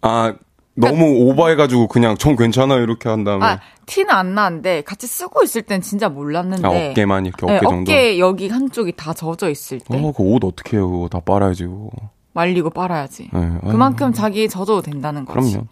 [0.02, 0.34] 아,
[0.74, 2.82] 너무 오버해가지고 그냥 전 괜찮아요.
[2.82, 3.45] 이렇게 한 다음에.
[3.45, 6.66] 아, 티는 안 나는데 같이 쓰고 있을 땐 진짜 몰랐는데.
[6.68, 7.91] 아, 어깨만 이렇게 어깨 네, 정도.
[7.91, 10.89] 어깨 여기 한쪽이 다 젖어 있을 때 어, 그 옷 어떻게 해요?
[10.89, 11.89] 그거 다 빨아야지, 그거.
[12.34, 13.30] 말리고 빨아야지.
[13.34, 15.52] 네, 그만큼 자기 젖어도 된다는 거지.
[15.52, 15.68] 그럼요.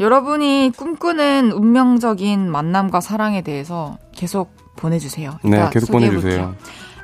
[0.00, 5.38] 여러분이 꿈꾸는 운명적인 만남과 사랑에 대해서 계속 보내주세요.
[5.44, 5.92] 네, 계속.
[5.92, 6.54] 보내주세요.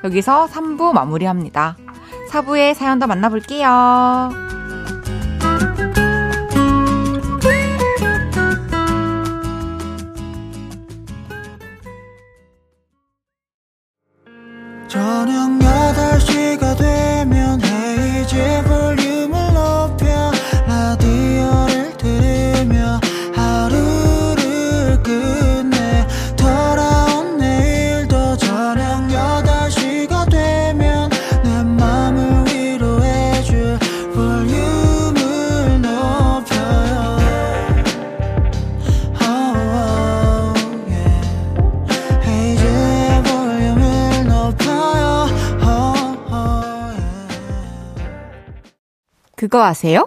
[0.06, 1.76] 여기서 3부 마무리합니다.
[2.30, 4.30] 4부의 사연 더 만나볼게요.
[14.86, 19.45] 저녁 8시가 되면 헤이즈 볼륨을
[49.56, 50.06] 그거 아세요?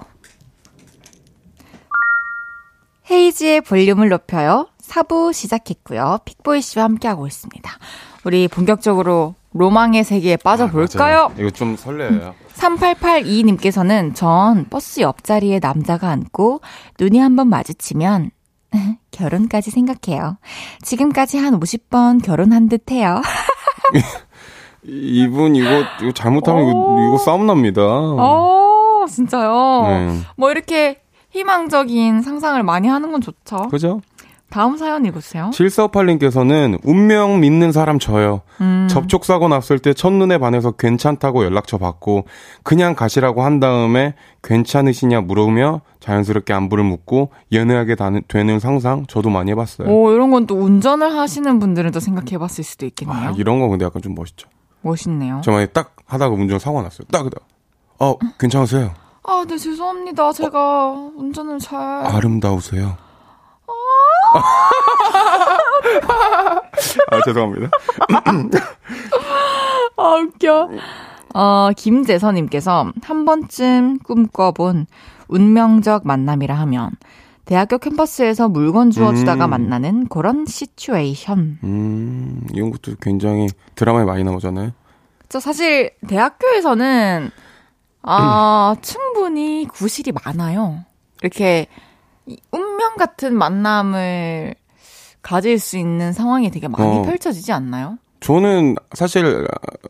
[3.10, 4.68] 헤이지의 볼륨을 높여요.
[4.84, 6.20] 4부 시작했고요.
[6.24, 7.72] 픽보이 씨와 함께하고 있습니다.
[8.26, 11.32] 우리 본격적으로 로망의 세계에 빠져볼까요?
[11.32, 11.40] 아.
[11.40, 12.36] 이거 좀 설레요.
[12.54, 16.62] 3882님께서는 전 버스 옆자리에 남자가 앉고
[17.00, 18.30] 눈이 한번 마주치면
[19.10, 20.38] 결혼까지 생각해요.
[20.84, 23.20] 지금까지 한 50번 결혼한 듯 해요.
[24.84, 27.82] 이분 이거 이거 잘못하면 이거, 이거 싸움 납니다.
[29.10, 29.82] 어, 진짜요?
[29.88, 30.20] 네.
[30.38, 31.02] 뭐 이렇게
[31.32, 33.68] 희망적인 상상을 많이 하는 건 좋죠.
[33.70, 34.02] 그죠?
[34.50, 35.52] 다음 사연 읽으세요.
[35.54, 38.42] 7458님께서는 운명 믿는 사람 저요.
[38.62, 38.88] 음.
[38.90, 42.26] 접촉사고 났을 때 첫눈에 반해서 괜찮다고 연락처 받고
[42.64, 47.96] 그냥 가시라고 한 다음에 괜찮으시냐 물으며 자연스럽게 안부를 묻고 연애하게
[48.28, 49.88] 되는 상상 저도 많이 해봤어요.
[49.88, 53.30] 오, 이런 건 또 운전을 하시는 분들은 또 생각해 봤을 수도 있겠네요.
[53.30, 54.50] 아, 이런 거 근데 약간 좀 멋있죠.
[54.82, 55.42] 멋있네요.
[55.44, 57.06] 저 만약에 딱 하다가 운전 사고 났어요.
[57.12, 57.38] 딱 그다.
[58.00, 58.94] 어, 괜찮으세요?
[59.24, 60.32] 아, 네, 죄송합니다.
[60.32, 61.80] 제가 운전을 잘.
[61.80, 62.98] 아름다우세요.
[67.12, 67.70] 아, 죄송합니다.
[69.98, 70.70] 아, 웃겨.
[71.36, 74.88] 어, 김재선님께서 한 번쯤 꿈꿔본
[75.28, 76.92] 운명적 만남이라 하면
[77.46, 79.50] 대학교 캠퍼스에서 물건 주워주다가 음.
[79.50, 81.60] 만나는 그런 시츄에이션.
[81.64, 84.72] 음, 이런 것도 굉장히 드라마에 많이 나오잖아요.
[85.30, 87.30] 저 사실 대학교에서는
[88.02, 90.84] 아, 충분히 구실이 많아요.
[91.22, 91.68] 이렇게
[92.26, 94.56] 이 운명 같은 만남을
[95.22, 97.02] 가질 수 있는 상황이 되게 많이 어.
[97.02, 97.98] 펼쳐지지 않나요?
[98.22, 99.48] 저는 사실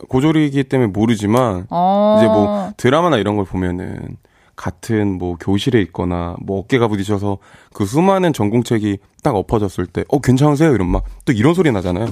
[0.10, 2.16] 고졸이기 때문에 모르지만 어.
[2.18, 4.18] 이제 뭐 드라마나 이런 걸 보면은
[4.56, 7.38] 같은 뭐 교실에 있거나 뭐 어깨가 부딪혀서
[7.74, 10.74] 그 수많은 전공책이 딱 엎어졌을 때 어 괜찮으세요?
[10.74, 12.08] 이런 막 또 이런 소리 나잖아요.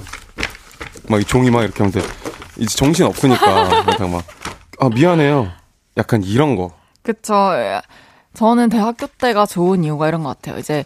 [1.10, 2.00] 막 이 종이 막 이렇게 하면서
[2.58, 4.24] 이제 정신 없으니까 그냥 막
[4.80, 5.48] 아 미안해요.
[5.98, 6.70] 약간 이런 거.
[7.02, 7.34] 그쵸.
[8.34, 10.58] 저는 대학교 때가 좋은 이유가 이런 것 같아요.
[10.58, 10.84] 이제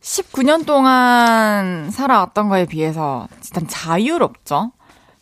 [0.00, 4.72] 19년 동안 살아왔던 거에 비해서 일단 자유롭죠.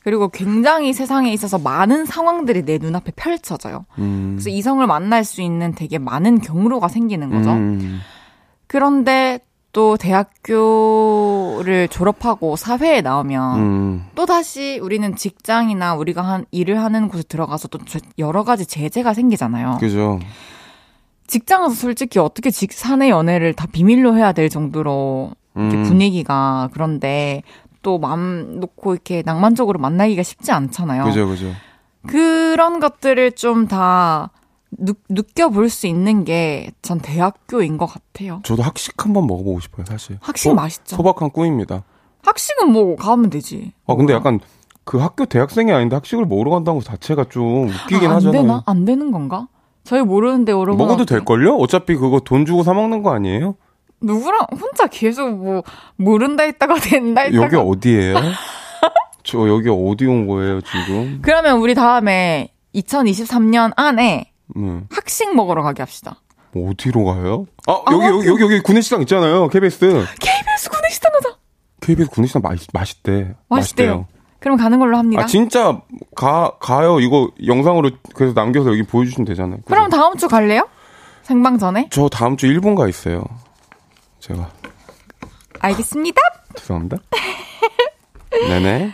[0.02, 3.86] 그리고 굉장히 세상에 있어서 많은 상황들이 내 눈앞에 펼쳐져요.
[3.98, 4.34] 음.
[4.36, 7.50] 그래서 이성을 만날 수 있는 되게 많은 경로가 생기는 거죠.
[7.50, 8.00] 음.
[8.68, 9.40] 그런데
[9.72, 9.96] 또
[10.86, 14.06] 대학교를 졸업하고 사회에 나오면 음.
[14.14, 19.12] 또 다시 우리는 직장이나 우리가 한 일을 하는 곳에 들어가서 또 저- 여러 가지 제재가
[19.14, 19.76] 생기잖아요.
[19.80, 20.18] 그죠.
[21.26, 25.82] 직장에서 솔직히 어떻게 직 사내 연애를 다 비밀로 해야 될 정도로 음.
[25.84, 27.42] 분위기가 그런데
[27.82, 31.04] 또 마음 놓고 이렇게 낭만적으로 만나기가 쉽지 않잖아요.
[31.04, 31.52] 그죠, 그죠.
[32.06, 34.30] 그런 것들을 좀 다
[35.08, 38.40] 느껴볼 수 있는 게 전 대학교인 것 같아요.
[38.44, 40.18] 저도 학식 한번 먹어보고 싶어요, 사실.
[40.20, 40.96] 학식 소- 맛있죠.
[40.96, 41.82] 소박한 꿈입니다.
[42.22, 43.72] 학식은 뭐 가면 되지.
[43.86, 44.40] 아, 근데 약간
[44.84, 48.42] 그 학교 대학생이 아닌데 학식을 먹으러 간다는 것 자체가 좀 웃기긴 아, 안 하잖아요.
[48.42, 48.62] 되나?
[48.66, 49.48] 안 되는 건가?
[49.84, 51.14] 저희 모르는데 여러분 먹어도 어때?
[51.16, 51.56] 될걸요?
[51.56, 53.54] 어차피 그거 돈 주고 사 먹는 거 아니에요?
[54.00, 55.62] 누구랑 혼자 계속 뭐
[55.96, 58.16] 모른다 했다가 된다 했다가 여기 어디예요?
[59.22, 61.18] 저 여기 어디 온 거예요, 지금?
[61.22, 64.86] 그러면 우리 다음에 2023년 안에 음.
[64.90, 66.20] 학식 먹으러 가게 합시다.
[66.54, 67.46] 어디로 가요?
[67.66, 69.78] 아, 여기, 여기, 여기, 여기 구내시장 있잖아요, KBS.
[70.20, 71.36] KBS 구내식당 가자.
[71.80, 73.34] KBS 구내시장 맛, 맛있대.
[73.48, 74.06] 맛있대요.
[74.38, 75.22] 그럼 가는 걸로 합니다.
[75.22, 75.80] 아, 진짜,
[76.14, 77.00] 가, 가요.
[77.00, 79.58] 이거 영상으로 그래서 남겨서 여기 보여주시면 되잖아요.
[79.66, 80.68] 그럼 다음 주 갈래요?
[81.22, 81.88] 생방 전에?
[81.90, 83.24] 저 다음 주 일본 가 있어요.
[84.20, 84.48] 제가.
[85.60, 86.20] 알겠습니다.
[86.56, 86.98] 죄송합니다.
[88.30, 88.92] 네네.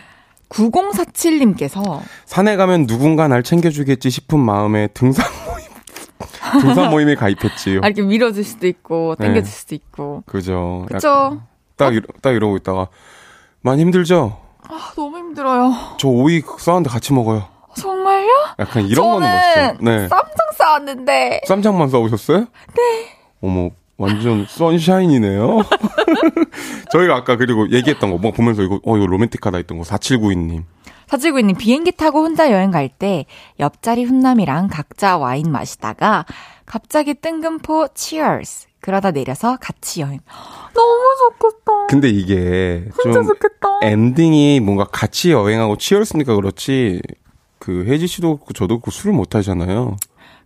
[0.53, 7.81] 9047님께서 산에 가면 누군가 날 챙겨주겠지 싶은 마음에 등산 모임, 등산 모임에 가입했지요.
[7.83, 9.25] 아, 이렇게 밀어줄 수도 있고 네.
[9.27, 10.23] 당겨줄 수도 있고.
[10.25, 10.85] 그죠.
[10.93, 11.01] 약-
[11.75, 12.87] 딱, 이러, 딱 이러고 있다가,
[13.61, 14.37] 많이 힘들죠?
[14.69, 15.73] 아, 너무 힘들어요.
[15.97, 17.45] 저 오이 싸는데 같이 먹어요.
[17.75, 18.29] 정말요?
[18.59, 19.83] 약간 이런 거는 멋있죠.
[19.83, 20.07] 네.
[20.07, 22.39] 쌈장 싸왔는데 쌈장만 싸우셨어요?
[22.75, 23.17] 네.
[23.41, 23.71] 어머,
[24.03, 25.61] 완전 선샤인이네요.
[26.91, 30.63] 저희가 아까 그리고 얘기했던 거, 뭐 보면서 이거, 어, 이거 로맨틱하다 했던 거, 4792님.
[31.07, 33.25] 사지구님 비행기 타고 혼자 여행 갈 때
[33.59, 36.25] 옆자리 훈남이랑 각자 와인 마시다가
[36.65, 40.19] 갑자기 뜬금포 치얼스 그러다 내려서 같이 여행.
[40.73, 41.03] 너무
[41.39, 41.87] 좋겠다.
[41.89, 43.67] 근데 이게 진짜 좀 좋겠다.
[43.83, 47.01] 엔딩이 뭔가 같이 여행하고 치열스니까 그렇지,
[47.59, 49.95] 그 혜지 씨도 그렇고 저도 그렇고 술을 못 하잖아요.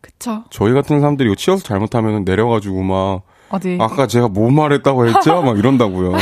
[0.02, 0.44] 그쵸.
[0.52, 3.78] 저희 같은 사람들이 이거 치어서 잘못하면 내려가지고 막, 어디.
[3.80, 5.42] 아까 제가 뭐 말했다고 했죠?
[5.42, 6.14] 막 이런다고요.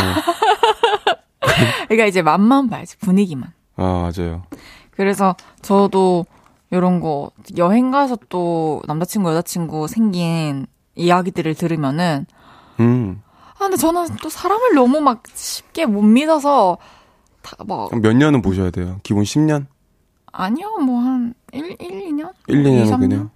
[1.87, 3.51] 그러니까 이제 맛만 봐야지 분위기만.
[3.77, 4.43] 아, 맞아요.
[4.91, 6.25] 그래서 저도
[6.71, 10.65] 이런 거 여행 가서 또 남자친구 여자친구 생긴
[10.95, 12.25] 이야기들을 들으면은
[12.79, 13.21] 음.
[13.55, 16.77] 아 근데 저는 또 사람을 너무 막 쉽게 못 믿어서
[17.41, 18.99] 다막 그럼 몇 년은 보셔야 돼요.
[19.03, 19.67] 기본 10년?
[20.31, 22.31] 아니요 뭐 한 1, 1, 2년?
[22.47, 22.99] 1, 2년은 3년?
[22.99, 23.29] 그냥.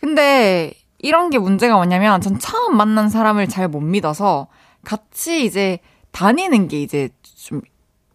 [0.00, 4.48] 근데 이런 게 문제가 뭐냐면 전 처음 만난 사람을 잘 못 믿어서
[4.84, 5.78] 같이 이제
[6.12, 7.60] 다니는 게 이제 좀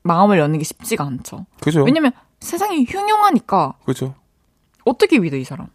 [0.03, 1.45] 마음을 여는 게 쉽지가 않죠.
[1.61, 1.83] 그죠?
[1.83, 4.15] 왜냐면 세상이 흉흉하니까 그죠?
[4.85, 5.67] 어떻게 믿어 이 사람?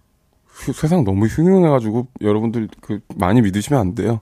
[0.49, 4.21] 휴- 세상 너무 흉흉해가지고 여러분들 그 많이 믿으시면 안 돼요.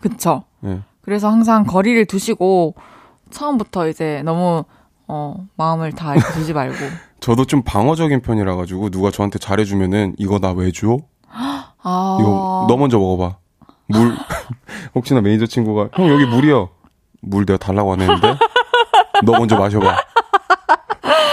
[0.00, 0.44] 그쵸?
[0.64, 0.82] 예.
[1.00, 2.74] 그래서 항상 거리를 두시고
[3.30, 4.64] 처음부터 이제 너무
[5.08, 6.76] 어 마음을 다 두지 말고
[7.20, 10.98] 저도 좀 방어적인 편이라 가지고 누가 저한테 잘해주면은 이거 나 왜 줘?
[11.36, 13.36] 아 이거 너 먼저 먹어봐.
[13.86, 14.14] 물
[14.94, 16.68] 혹시나 매니저 친구가 형 여기 물이요.
[17.20, 18.36] 물 내가 달라고 안 했는데
[19.24, 19.96] 너 먼저 마셔봐.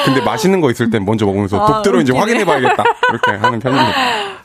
[0.06, 2.20] 근데 맛있는 거 있을 땐 먼저 먹으면서 아, 독 들어인지 웃기네.
[2.20, 2.84] 확인해봐야겠다.
[3.10, 3.92] 이렇게 하는 편입니다.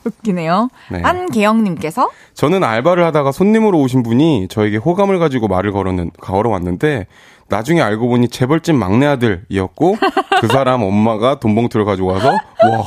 [0.05, 0.69] 웃기네요.
[0.91, 1.03] 네.
[1.03, 7.07] 안계영님께서 저는 알바를 하다가 손님으로 오신 분이 저에게 호감을 가지고 말을 걸었는, 걸어왔는데,
[7.49, 9.97] 나중에 알고 보니 재벌집 막내 아들이었고,
[10.41, 12.85] 그 사람 엄마가 돈 봉투를 가지고 와서, 와,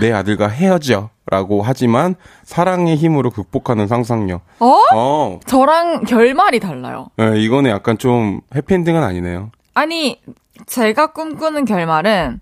[0.00, 1.10] 내 아들과 헤어져.
[1.28, 4.42] 라고 하지만, 사랑의 힘으로 극복하는 상상력.
[4.60, 4.76] 어?
[4.94, 7.08] 어, 저랑 결말이 달라요.
[7.20, 9.50] 예, 이거는 약간 좀 해피엔딩은 아니네요.
[9.74, 10.22] 아니
[10.66, 12.40] 제가 꿈꾸는 결말은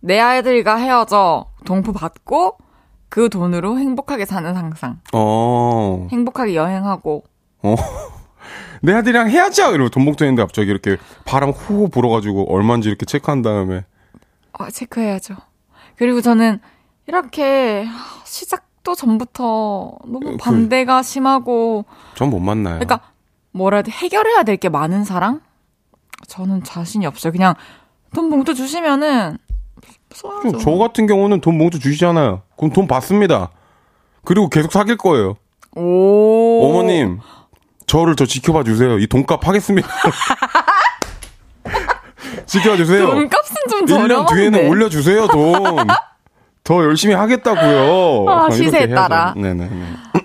[0.00, 2.58] 내 아이들과 헤어져 동포 받고
[3.08, 5.00] 그 돈으로 행복하게 사는 상상.
[5.14, 7.24] 어, 행복하게 여행하고
[7.62, 7.74] 어.
[8.82, 9.72] 내 아들이랑 헤어져!
[9.72, 13.84] 이러고 돈 했는데 갑자기 이렇게 바람 호호 불어가지고 얼마인지 이렇게 체크한 다음에,
[14.52, 15.36] 아, 체크해야죠.
[15.96, 16.60] 그리고 저는
[17.06, 17.86] 이렇게
[18.24, 21.84] 시작도 전부터 너무 그- 반대가 심하고
[22.14, 22.78] 전 못 만나요.
[22.78, 23.00] 그러니까
[23.52, 25.40] 뭐라 해야 돼 해결해야 될 게 많은 사랑?
[26.28, 27.32] 저는 자신이 없어요.
[27.32, 27.54] 그냥
[28.14, 29.36] 돈 봉투 주시면은
[30.12, 30.58] 써야죠.
[30.58, 32.42] 저 같은 경우는 돈 봉투 주시잖아요.
[32.56, 33.50] 그럼 돈 받습니다.
[34.24, 35.36] 그리고 계속 사귈 거예요.
[35.76, 36.64] 오.
[36.70, 37.18] 어머님,
[37.86, 38.98] 저를 저 지켜봐 주세요.
[38.98, 39.88] 이 돈값 하겠습니다.
[42.54, 43.06] 지켜봐 주세요.
[43.06, 44.34] 돈값은 좀 1년 저렴한데.
[44.34, 45.86] 뒤에는 올려주세요, 돈.
[46.64, 48.26] 더 열심히 하겠다고요.
[48.28, 48.88] 아, 시세에.
[48.88, 49.34] 따라.
[49.36, 49.70] 네네네.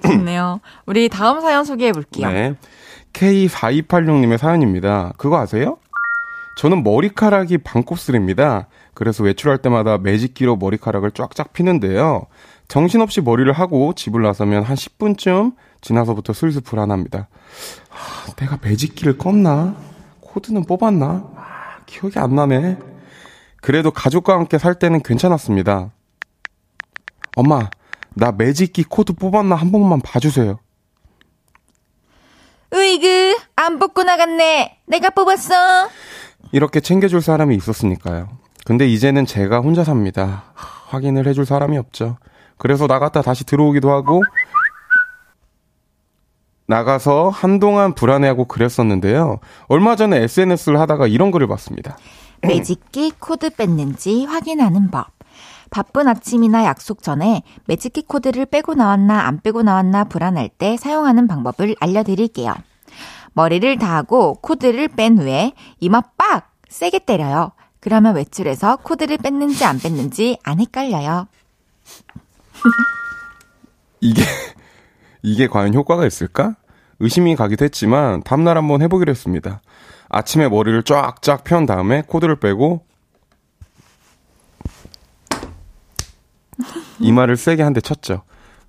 [0.07, 0.61] 좋네요.
[0.85, 2.29] 우리 다음 사연 소개해 볼게요.
[2.31, 2.55] 네.
[3.13, 5.13] K4286님의 사연입니다.
[5.17, 5.77] 그거 아세요?
[6.57, 8.67] 저는 머리카락이 반곱슬입니다.
[8.93, 12.27] 그래서 외출할 때마다 매직기로 머리카락을 쫙쫙 피는데요.
[12.67, 17.27] 정신없이 머리를 하고 집을 나서면 한 10분쯤 지나서부터 슬슬 불안합니다.
[17.89, 19.75] 하, 내가 매직기를 껐나?
[20.21, 21.25] 코드는 뽑았나?
[21.89, 22.77] 아, 기억이 안 나네.
[23.61, 25.91] 그래도 가족과 함께 살 때는 괜찮았습니다.
[27.35, 27.69] 엄마,
[28.15, 30.59] 나 매직기 코드 뽑았나 한 번만 봐주세요.
[32.73, 34.79] 으이그, 안 뽑고 나갔네.
[34.85, 35.89] 내가 뽑았어.
[36.51, 38.29] 이렇게 챙겨줄 사람이 있었으니까요.
[38.65, 40.43] 근데 이제는 제가 혼자 삽니다.
[40.53, 42.17] 하, 확인을 해줄 사람이 없죠.
[42.57, 44.21] 그래서 나갔다 다시 들어오기도 하고,
[46.69, 49.39] 나가서 한동안 불안해하고 그랬었는데요.
[49.67, 51.97] 얼마 전에 SNS를 하다가 이런 글을 봤습니다.
[52.43, 55.07] 매직기 코드 뺐는지 확인하는 법.
[55.71, 61.75] 바쁜 아침이나 약속 전에 매직기 코드를 빼고 나왔나 안 빼고 나왔나 불안할 때 사용하는 방법을
[61.79, 62.53] 알려드릴게요.
[63.33, 66.51] 머리를 다하고 코드를 뺀 후에 이마 빡!
[66.67, 67.51] 세게 때려요.
[67.79, 71.27] 그러면 외출해서 코드를 뺐는지 안 뺐는지 안 헷갈려요.
[74.01, 74.21] 이게,
[75.23, 76.55] 이게 과연 효과가 있을까?
[76.99, 79.61] 의심이 가기도 했지만, 다음날 한번 해보기로 했습니다.
[80.09, 82.83] 아침에 머리를 쫙쫙 편 다음에 코드를 빼고,
[86.99, 88.23] 이마를 세게 한 대 쳤죠.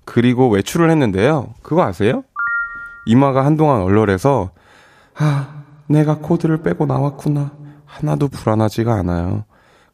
[0.05, 1.53] 그리고 외출을 했는데요.
[1.61, 2.23] 그거 아세요?
[3.05, 4.51] 이마가 한동안 얼얼해서,
[5.15, 7.51] 아, 내가 코드를 빼고 나왔구나.
[7.85, 9.43] 하나도 불안하지가 않아요.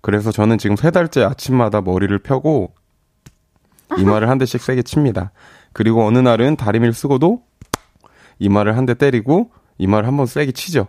[0.02, 2.74] 그래서 저는 지금 세 달째 아침마다 머리를 펴고,
[3.98, 5.32] 이마를 한 대씩 세게 칩니다.
[5.74, 7.42] 그리고 어느 날은 다리미를 쓰고도
[8.40, 10.88] 이마를 한 대 때리고 이마를 한 번 세게 치죠.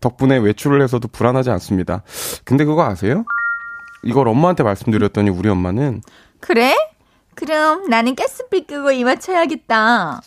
[0.00, 2.02] 덕분에 외출을 해서도 불안하지 않습니다.
[2.44, 3.24] 근데 그거 아세요?
[4.02, 6.02] 이걸 엄마한테 말씀드렸더니 우리 엄마는
[6.40, 6.74] 그래?
[7.34, 10.20] 그럼 나는 가스불 끄고 이마 쳐야겠다.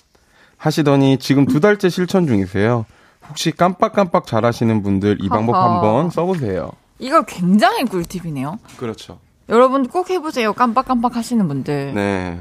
[0.58, 2.86] 하시더니 지금 두 달째 실천 중이세요.
[3.30, 5.74] 혹시 깜빡깜빡 잘하시는 분들 이 방법 허허.
[5.74, 6.72] 한번 써보세요.
[7.00, 8.60] 이거 굉장히 꿀팁이네요.
[8.78, 9.20] 그렇죠.
[9.50, 10.54] 여러분 꼭 해보세요.
[10.54, 11.94] 깜빡깜빡 하시는 분들.
[11.96, 12.40] 네.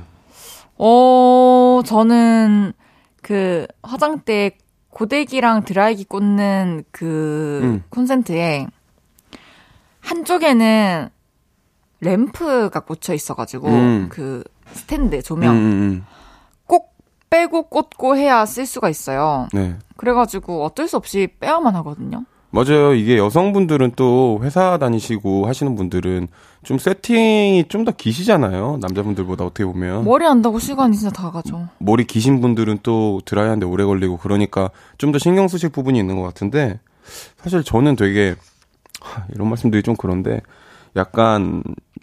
[0.77, 2.73] 어, 저는
[3.23, 4.59] 그 화장대
[4.91, 7.85] 고데기랑 드라이기 꽂는 그 음.
[7.89, 8.66] 콘센트에
[10.01, 11.09] 한쪽에는
[12.01, 14.09] 램프가 꽂혀 있어가지고 음.
[14.11, 14.43] 그
[14.73, 16.05] 스탠드 음, 조명 음,
[16.66, 16.95] 꼭
[17.31, 19.49] 빼고 꽂고 해야 쓸 수가 있어요.
[19.55, 19.59] 음.
[19.59, 19.79] 네.
[19.97, 22.25] 그래가지고 어쩔 수 없이 빼야만 하거든요.
[22.55, 22.92] 맞아요.
[22.94, 26.28] 이게 여성분들은 또 회사 다니시고 하시는 분들은
[26.64, 28.78] 좀 세팅이 좀 더 기시잖아요.
[28.80, 30.05] 남자분들보다 어떻게 보면.
[30.05, 31.68] 머리 한다고 시간이 진짜 다 가죠.
[31.78, 36.22] 머리 기신 분들은 또 드라이하는데 오래 걸리고 그러니까 좀 더 신경 쓰실 부분이 있는 것
[36.22, 36.78] 같은데
[37.38, 38.36] 사실 저는 되게
[39.00, 40.40] 하, 이런 말씀드리기 좀 그런데
[40.94, 41.62] 약간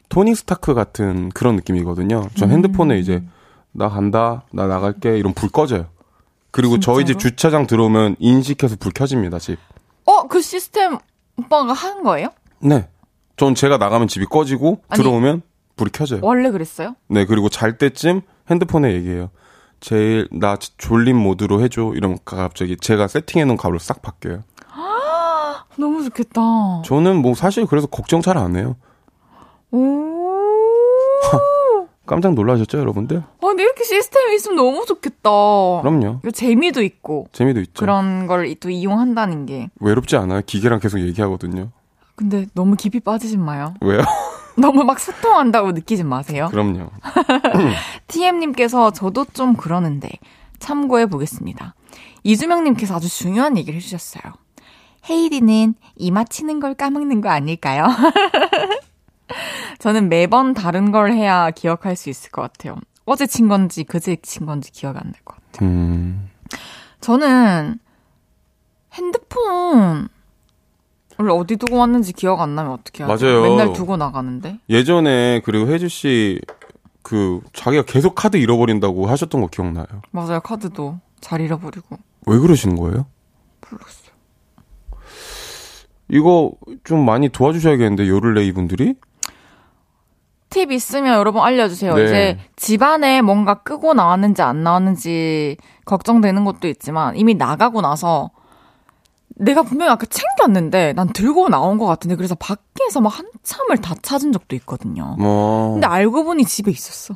[0.09, 2.27] 토니 스타크 같은 그런 느낌이거든요.
[2.35, 3.23] 전 핸드폰에 이제
[3.71, 5.85] 나 간다, 나 나갈게 이런 불 꺼져요.
[6.51, 7.19] 그리고 저희 집 진짜로?
[7.29, 9.59] 주차장 들어오면 인식해서 불 켜집니다, 집.
[10.09, 10.97] 어, 그 시스템
[11.37, 12.29] 오빠가 한 거예요?
[12.59, 12.89] 네.
[13.37, 15.43] 전 제가 나가면 집이 꺼지고 아니, 들어오면
[15.75, 16.21] 불이 켜져요.
[16.23, 16.95] 원래 그랬어요?
[17.07, 19.29] 네, 그리고 잘 때쯤 핸드폰에 얘기해요.
[19.79, 21.93] 제일 나 졸림 모드로 해줘.
[21.95, 24.43] 이러면 갑자기 제가 세팅해놓은 가로 싹 바뀌어요.
[25.77, 26.41] 너무 좋겠다.
[26.83, 28.75] 저는 뭐 사실 그래서 걱정 잘 안 해요.
[29.71, 30.27] 오.
[32.05, 33.23] 깜짝 놀라셨죠, 여러분들?
[33.49, 35.29] 아, 근데 이렇게 시스템이 있으면 너무 좋겠다.
[35.81, 36.21] 그럼요.
[36.31, 37.79] 재미도 있고 재미도 있죠.
[37.79, 39.69] 그런 걸 또 이용한다는 게.
[39.79, 40.41] 외롭지 않아요.
[40.45, 41.69] 기계랑 계속 얘기하거든요.
[42.15, 43.73] 근데 너무 깊이 빠지진 마요.
[43.81, 44.01] 왜요?
[44.57, 46.47] 너무 막 소통한다고 느끼진 마세요.
[46.51, 46.89] 그럼요.
[48.07, 50.09] TM님께서 저도 좀 그러는데
[50.59, 51.75] 참고해 보겠습니다.
[52.23, 54.33] 이주명님께서 아주 중요한 얘기를 해주셨어요.
[55.09, 57.85] 헤이디는 이마 치는 걸 까먹는 거 아닐까요?
[59.79, 62.75] 저는 매번 다른 걸 해야 기억할 수 있을 것 같아요.
[63.09, 65.67] 어제 친 건지 그제 친 건지 기억이 안 날 것 같아요.
[65.69, 66.29] 음,
[67.01, 67.79] 저는
[68.93, 70.07] 핸드폰
[71.21, 73.25] 을 어디 두고 왔는지 기억 안 나면 어떻게 하죠?
[73.25, 73.41] 맞아요.
[73.41, 74.59] 맨날 두고 나가는데.
[74.69, 76.39] 예전에 그리고 혜주 씨
[77.01, 79.85] 그 자기가 계속 카드 잃어버린다고 하셨던 거 기억나요?
[80.11, 80.39] 맞아요.
[80.41, 81.97] 카드도 잘 잃어버리고.
[82.27, 83.07] 왜 그러시는 거예요?
[83.69, 84.09] 모르겠어요.
[86.09, 86.51] 이거
[86.83, 88.95] 좀 많이 도와주셔야겠는데 요를레 이 분들이?
[90.49, 91.95] 팁 있으면 여러분 알려주세요.
[91.95, 92.03] 네.
[92.03, 98.31] 이제 집안에 뭔가 끄고 나왔는지 안 나왔는지 걱정되는 것도 있지만 이미 나가고 나서
[99.35, 104.31] 내가 분명히 아까 챙겼는데 난 들고 나온 것 같은데 그래서 밖에서 막 한참을 다 찾은
[104.33, 105.15] 적도 있거든요.
[105.17, 105.73] 뭐.
[105.73, 107.15] 근데 알고 보니 집에 있었어.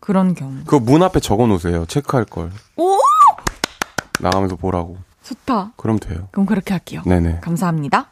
[0.00, 0.56] 그런 경우.
[0.66, 1.86] 그거 문 앞에 적어 놓으세요.
[1.86, 2.50] 체크할 걸.
[2.76, 2.98] 오!
[4.20, 4.98] 나가면서 보라고.
[5.22, 5.72] 좋다.
[5.76, 6.28] 그럼 돼요.
[6.32, 7.00] 그럼 그렇게 할게요.
[7.06, 7.40] 네네.
[7.40, 8.10] 감사합니다.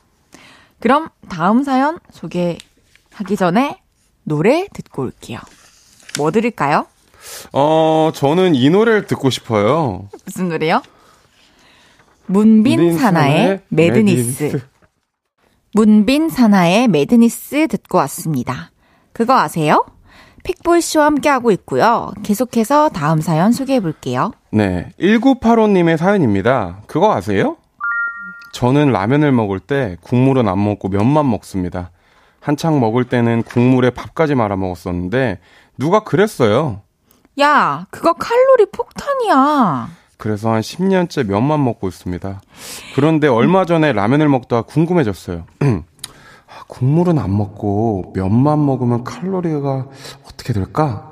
[0.80, 3.81] 그럼 다음 사연 소개하기 전에
[4.24, 5.38] 노래 듣고 올게요.
[6.18, 6.86] 뭐 들을까요?
[7.52, 10.08] 어, 저는 이 노래를 듣고 싶어요.
[10.24, 10.82] 무슨 노래요?
[12.26, 14.42] 문빈 산하의 Madness.
[14.42, 14.66] Madness.
[15.74, 18.70] 문빈 사나의 매드니스 듣고 왔습니다.
[19.12, 19.84] 그거 아세요?
[20.44, 22.12] 픽보이 씨와 함께하고 있고요.
[22.22, 24.32] 계속해서 다음 사연 소개해 볼게요.
[24.50, 24.90] 네.
[25.00, 26.82] 1985님의 사연입니다.
[26.86, 27.56] 그거 아세요?
[28.52, 31.90] 저는 라면을 먹을 때 국물은 안 먹고 면만 먹습니다.
[32.42, 35.38] 한창 먹을 때는 국물에 밥까지 말아 먹었었는데
[35.78, 36.82] 누가 그랬어요.
[37.40, 39.88] 야, 그거 칼로리 폭탄이야.
[40.18, 42.40] 그래서 한 10년째 면만 먹고 있습니다.
[42.94, 45.44] 그런데 얼마 전에 라면을 먹다가 궁금해졌어요.
[45.60, 49.86] 아, 국물은 안 먹고 면만 먹으면 칼로리가
[50.24, 51.08] 어떻게 될까?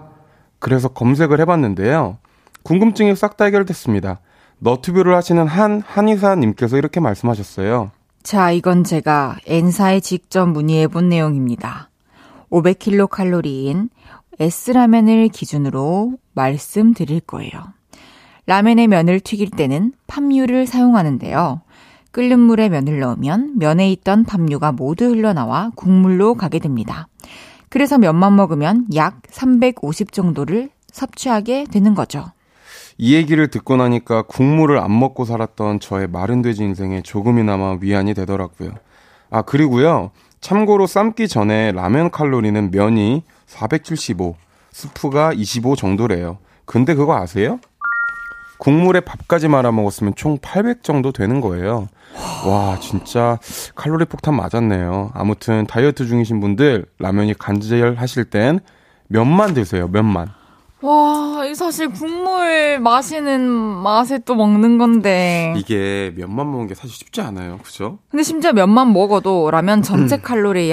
[0.59, 2.18] 그래서 검색을 해봤는데요.
[2.64, 4.20] 궁금증이 싹 다 해결됐습니다.
[4.59, 7.93] 너튜브를 하시는 한 한의사님께서 이렇게 말씀하셨어요.
[8.22, 11.88] 자, 이건 제가 N사에 직접 문의해 본 내용입니다.
[12.50, 13.88] 500kcal인
[14.38, 17.50] S라면을 기준으로 말씀드릴 거예요.
[18.46, 21.62] 라면의 면을 튀길 때는 팜유를 사용하는데요.
[22.12, 27.08] 끓는 물에 면을 넣으면 면에 있던 팜유가 모두 흘러나와 국물로 가게 됩니다.
[27.68, 32.32] 그래서 면만 먹으면 약 350 정도를 섭취하게 되는 거죠.
[33.03, 38.72] 이 얘기를 듣고 나니까 국물을 안 먹고 살았던 저의 마른 돼지 인생에 조금이나마 위안이 되더라고요.
[39.30, 40.11] 아, 그리고요.
[40.42, 44.36] 참고로 삶기 전에 라면 칼로리는 면이 475,
[44.72, 46.36] 스프가 25 정도래요.
[46.66, 47.59] 근데 그거 아세요?
[48.59, 51.88] 국물에 밥까지 말아 먹었으면 총 800 정도 되는 거예요.
[52.46, 53.38] 와, 진짜
[53.76, 55.12] 칼로리 폭탄 맞았네요.
[55.14, 58.61] 아무튼 다이어트 중이신 분들 라면이 간절하실 땐
[59.09, 59.88] 면만 드세요.
[59.88, 60.39] 면만.
[60.83, 65.53] 와, 이 사실 국물 마시는 맛에 또 먹는 건데.
[65.57, 67.59] 이게 면만 먹는 게 사실 쉽지 않아요.
[67.62, 67.99] 그죠?
[68.11, 70.22] 근데 심지어 면만 먹어도 라면 전체 음.
[70.22, 70.72] 칼로리의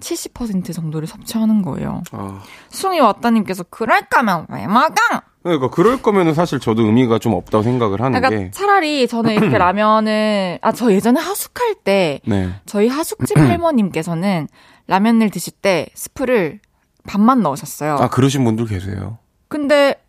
[0.00, 2.02] 약70% 정도를 섭취하는 거예요.
[2.12, 2.40] 아.
[2.70, 4.94] 수홍이 왔다님께서 그럴 거면 왜 먹어?
[5.42, 9.58] 그러니까 그럴 거면은 사실 저도 의미가 좀 없다고 생각을 하는 그러니까 게 차라리 저는 이렇게
[9.58, 12.50] 라면을 아 저 예전에 하숙할 때 네.
[12.64, 14.46] 저희 하숙집 할머님께서는
[14.86, 16.60] 라면을 드실 때 스프를
[17.06, 17.96] 반만 넣으셨어요.
[17.96, 19.18] 아, 그러신 분들 계세요.
[19.52, 20.02] 근데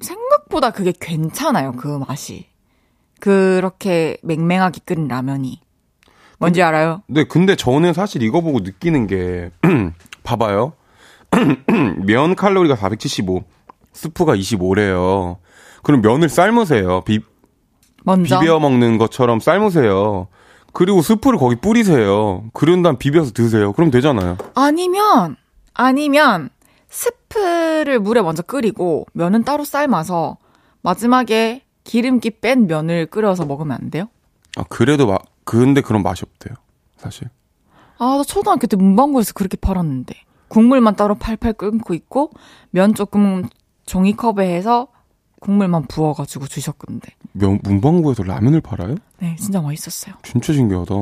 [0.00, 1.70] 생각보다 그게 괜찮아요.
[1.72, 2.46] 그 맛이.
[3.20, 5.60] 그렇게 맹맹하게 끓인 라면이.
[6.38, 7.02] 뭔지 알아요?
[7.06, 9.50] 네, 근데 저는 사실 이거 보고 느끼는 게
[10.24, 10.72] 봐봐요.
[12.04, 13.44] 면 칼로리가 475,
[13.92, 15.36] 스프가 25래요.
[15.84, 17.02] 그럼 면을 삶으세요.
[17.02, 17.20] 비,
[18.02, 18.40] 먼저.
[18.40, 20.26] 비벼 먹는 것처럼 삶으세요.
[20.72, 22.42] 그리고 스프를 거기 뿌리세요.
[22.54, 23.72] 그런 다음 비벼서 드세요.
[23.72, 24.36] 그럼 되잖아요.
[24.56, 25.36] 아니면
[25.74, 26.50] 아니면
[26.88, 30.38] 스프를 물에 먼저 끓이고 면은 따로 삶아서
[30.82, 34.08] 마지막에 기름기 뺀 면을 끓여서 먹으면 안 돼요?
[34.56, 36.54] 아, 그래도 마, 근데 그런 맛이 없대요.
[36.96, 37.28] 사실.
[37.98, 40.14] 아, 나 초등학교 때 문방구에서 그렇게 팔았는데.
[40.48, 42.30] 국물만 따로 팔팔 끓고 있고
[42.70, 43.46] 면 조금
[43.86, 44.88] 종이컵에 해서
[45.40, 47.14] 국물만 부어가지고 주셨는데.
[47.32, 48.96] 면, 문방구에서 라면을 팔아요?
[49.18, 50.14] 네, 진짜 맛있었어요.
[50.22, 50.94] 진짜 신기하다.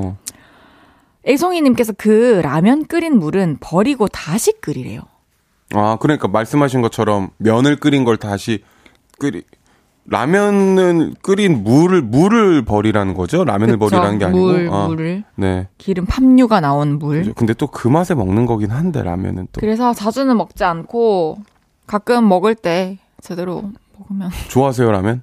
[1.26, 5.00] 애송이님께서 그 라면 끓인 물은 버리고 다시 끓이래요.
[5.74, 8.62] 아, 그러니까 말씀하신 것처럼 면을 끓인 걸 다시
[9.18, 9.42] 끓이
[10.08, 13.44] 라면은 끓인 물을 물을 버리라는 거죠?
[13.44, 13.90] 라면을 그쵸?
[13.90, 14.38] 버리라는 게 아니고.
[14.46, 15.24] 물, 아, 물을.
[15.34, 15.68] 네.
[15.78, 17.18] 기름 팜유가 나온 물.
[17.22, 17.34] 그죠.
[17.34, 21.38] 근데 또 그 맛에 먹는 거긴 한데 라면은 또 그래서 자주는 먹지 않고
[21.88, 25.22] 가끔 먹을 때 제대로 먹으면 좋아하세요 라면?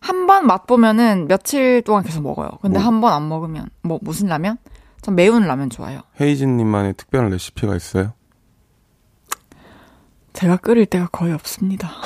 [0.00, 2.48] 한 번 맛보면은 며칠 동안 계속 먹어요.
[2.62, 2.86] 근데 뭐?
[2.86, 4.56] 한번 안 먹으면 뭐 무슨 라면?
[5.02, 6.00] 전 매운 라면 좋아해요.
[6.20, 8.12] 헤이즈님만의 특별한 레시피가 있어요?
[10.36, 11.90] 제가 끓일 때가 거의 없습니다.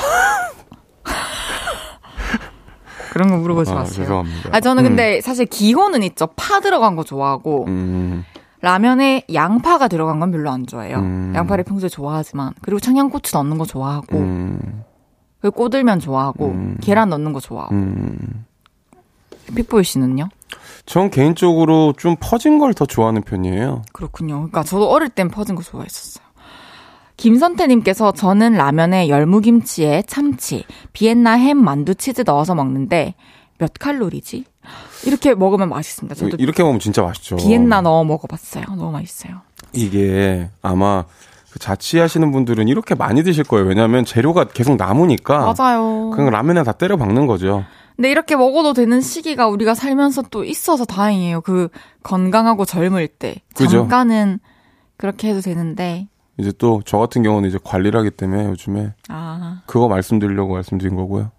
[3.13, 4.05] 그런 거 물어보지 아, 마세요.
[4.05, 4.51] 죄송합니다.
[4.53, 6.29] 아 저는 근데 사실 기호는 있죠.
[6.37, 8.25] 파 들어간 거 좋아하고 음,
[8.61, 10.99] 라면에 양파가 들어간 건 별로 안 좋아해요.
[10.99, 11.33] 음.
[11.35, 14.85] 양파를 평소에 좋아하지만 그리고 청양고추 넣는 거 좋아하고 음,
[15.41, 16.77] 그리고 꼬들면 좋아하고 음.
[16.81, 18.47] 계란 넣는 거 좋아하고 음.
[19.57, 20.29] 픽보이 씨는요?
[20.87, 23.83] 전 개인적으로 좀 퍼진 걸 더 좋아하는 편이에요.
[23.93, 24.35] 그렇군요.
[24.37, 26.25] 그러니까 저도 어릴 땐 퍼진 거 좋아했었어요.
[27.21, 30.65] 김선태님께서 저는 라면에 열무김치에 참치,
[30.95, 33.15] 비엔나 햄, 만두, 치즈 넣어서 먹는데
[33.59, 34.47] 몇 칼로리지?
[35.05, 36.15] 이렇게 먹으면 맛있습니다.
[36.15, 37.37] 저도 이렇게 먹으면 진짜 맛있죠.
[37.37, 38.65] 비엔나 넣어 먹어봤어요.
[38.69, 39.43] 너무 맛있어요.
[39.75, 41.05] 이게 아마
[41.53, 43.67] 그 자취하시는 분들은 이렇게 많이 드실 거예요.
[43.67, 46.11] 왜냐하면 재료가 계속 남으니까 맞아요.
[46.15, 47.65] 그냥 라면에 다 때려 박는 거죠.
[47.97, 51.43] 근데 이렇게 먹어도 되는 시기가 우리가 살면서 또 있어서 다행이에요.
[51.43, 51.69] 그
[52.03, 53.81] 건강하고 젊을 때 그죠.
[53.81, 54.41] 잠깐은
[54.97, 56.09] 그렇게 해도 되는데
[56.41, 61.31] 이제 또 저 같은 경우는 이제 관리를 하기 때문에 요즘에 아 그거 말씀드리려고 말씀드린 거고요.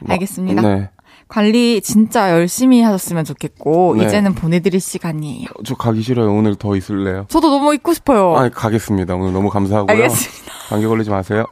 [0.00, 0.62] 뭐, 알겠습니다.
[0.62, 0.90] 네.
[1.28, 4.04] 관리 진짜 열심히 하셨으면 좋겠고 네.
[4.04, 5.48] 이제는 보내드릴 시간이에요.
[5.64, 6.32] 저 가기 싫어요.
[6.32, 7.24] 오늘 더 있을래요.
[7.28, 8.36] 저도 너무 있고 싶어요.
[8.36, 9.14] 아, 가겠습니다.
[9.16, 9.90] 오늘 너무 감사하고요.
[9.92, 10.52] 알겠습니다.
[10.68, 11.46] 감기 걸리지 마세요.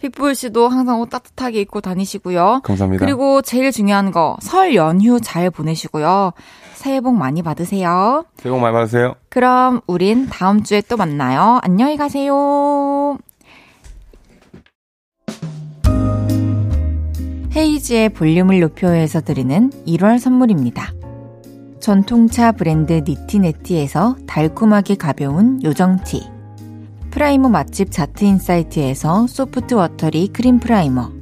[0.00, 2.60] 픽보이 씨도 항상 옷 따뜻하게 입고 다니시고요.
[2.64, 3.04] 감사합니다.
[3.04, 6.32] 그리고 제일 중요한 거 설 연휴 잘 보내시고요.
[6.82, 8.24] 새해 복 많이 받으세요.
[8.38, 9.14] 새해 복 많이 받으세요.
[9.28, 11.60] 그럼 우린 다음 주에 또 만나요.
[11.62, 13.18] 안녕히 가세요.
[17.54, 20.92] 헤이즈의 볼륨을 높여서 드리는 1월 선물입니다.
[21.78, 26.28] 전통차 브랜드 니티네티에서 달콤하게 가벼운 요정티.
[27.12, 31.21] 프라이머 맛집 자트인사이트에서 소프트 워터리 크림 프라이머.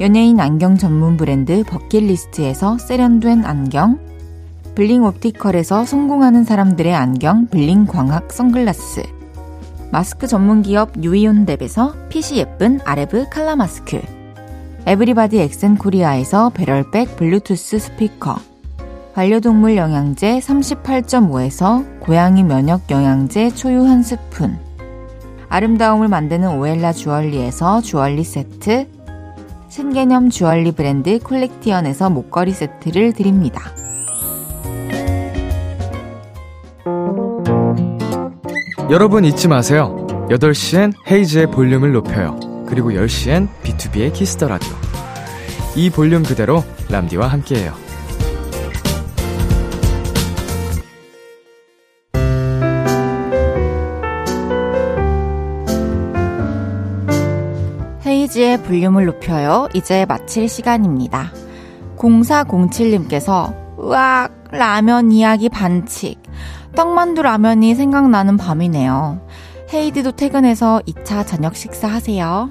[0.00, 3.98] 연예인 안경 전문 브랜드 버킷리스트에서 세련된 안경.
[4.74, 9.02] 블링 옵티컬에서 성공하는 사람들의 안경 블링 광학 선글라스.
[9.92, 14.00] 마스크 전문 기업 유이온랩에서 핏이 예쁜 아레브 칼라 마스크.
[14.86, 18.36] 에브리바디 엑센 코리아에서 배럴백 블루투스 스피커.
[19.12, 24.58] 반려동물 영양제 38.5에서 고양이 면역 영양제 초유 한 스푼.
[25.50, 28.99] 아름다움을 만드는 오엘라 주얼리에서 주얼리 세트.
[29.70, 33.72] 신개념 주얼리 브랜드 콜렉티언에서 목걸이 세트를 드립니다.
[38.90, 40.06] 여러분 잊지 마세요.
[40.28, 42.38] 8시엔 헤이즈의 볼륨을 높여요.
[42.66, 44.72] 그리고 10시엔 B2B의 키스터 라디오.
[45.76, 47.89] 이 볼륨 그대로 람디와 함께해요.
[58.40, 59.68] 헤이지의 볼륨을 높여요.
[59.74, 61.30] 이제 마칠 시간입니다.
[61.98, 66.18] 0407님께서 으악 라면 이야기 반칙.
[66.74, 69.20] 떡만두 라면이 생각나는 밤이네요.
[69.72, 72.50] 헤이디도 퇴근해서 2차 저녁 식사 하세요.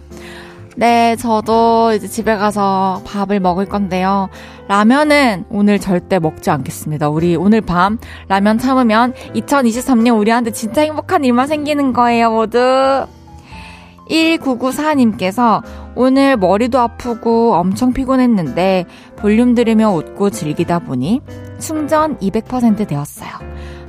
[0.76, 4.30] 네, 저도 이제 집에 가서 밥을 먹을 건데요.
[4.68, 7.10] 라면은 오늘 절대 먹지 않겠습니다.
[7.10, 7.98] 우리 오늘 밤
[8.28, 12.60] 라면 참으면 2023년 우리한테 진짜 행복한 일만 생기는 거예요, 모두.
[14.10, 15.62] 1994님께서
[15.96, 18.86] 오늘 머리도 아프고 엄청 피곤했는데
[19.18, 21.22] 볼륨 들으며 웃고 즐기다 보니
[21.60, 23.30] 충전 200% 되었어요.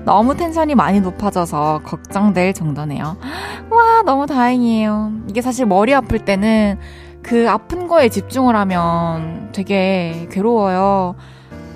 [0.04, 3.16] 너무 텐션이 많이 높아져서 걱정될 정도네요.
[3.70, 5.12] 와, 너무 다행이에요.
[5.28, 6.78] 이게 사실 머리 아플 때는
[7.22, 11.14] 그 아픈 거에 집중을 하면 되게 괴로워요.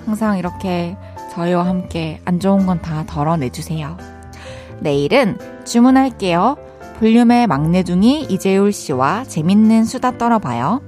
[0.06, 0.96] 항상 이렇게
[1.32, 3.96] 저희와 함께 안 좋은 건 다 덜어내주세요.
[4.80, 6.56] 내일은 주문할게요.
[6.96, 10.80] 볼륨의 막내둥이 이재율 씨와 재밌는 수다 떨어봐요.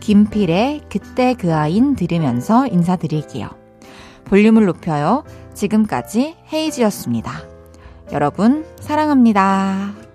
[0.00, 3.48] 김필의 그때 그 아인 들으면서 인사드릴게요.
[4.24, 5.24] 볼륨을 높여요.
[5.54, 7.32] 지금까지 헤이지였습니다.
[8.12, 10.09] 여러분, 사랑합니다.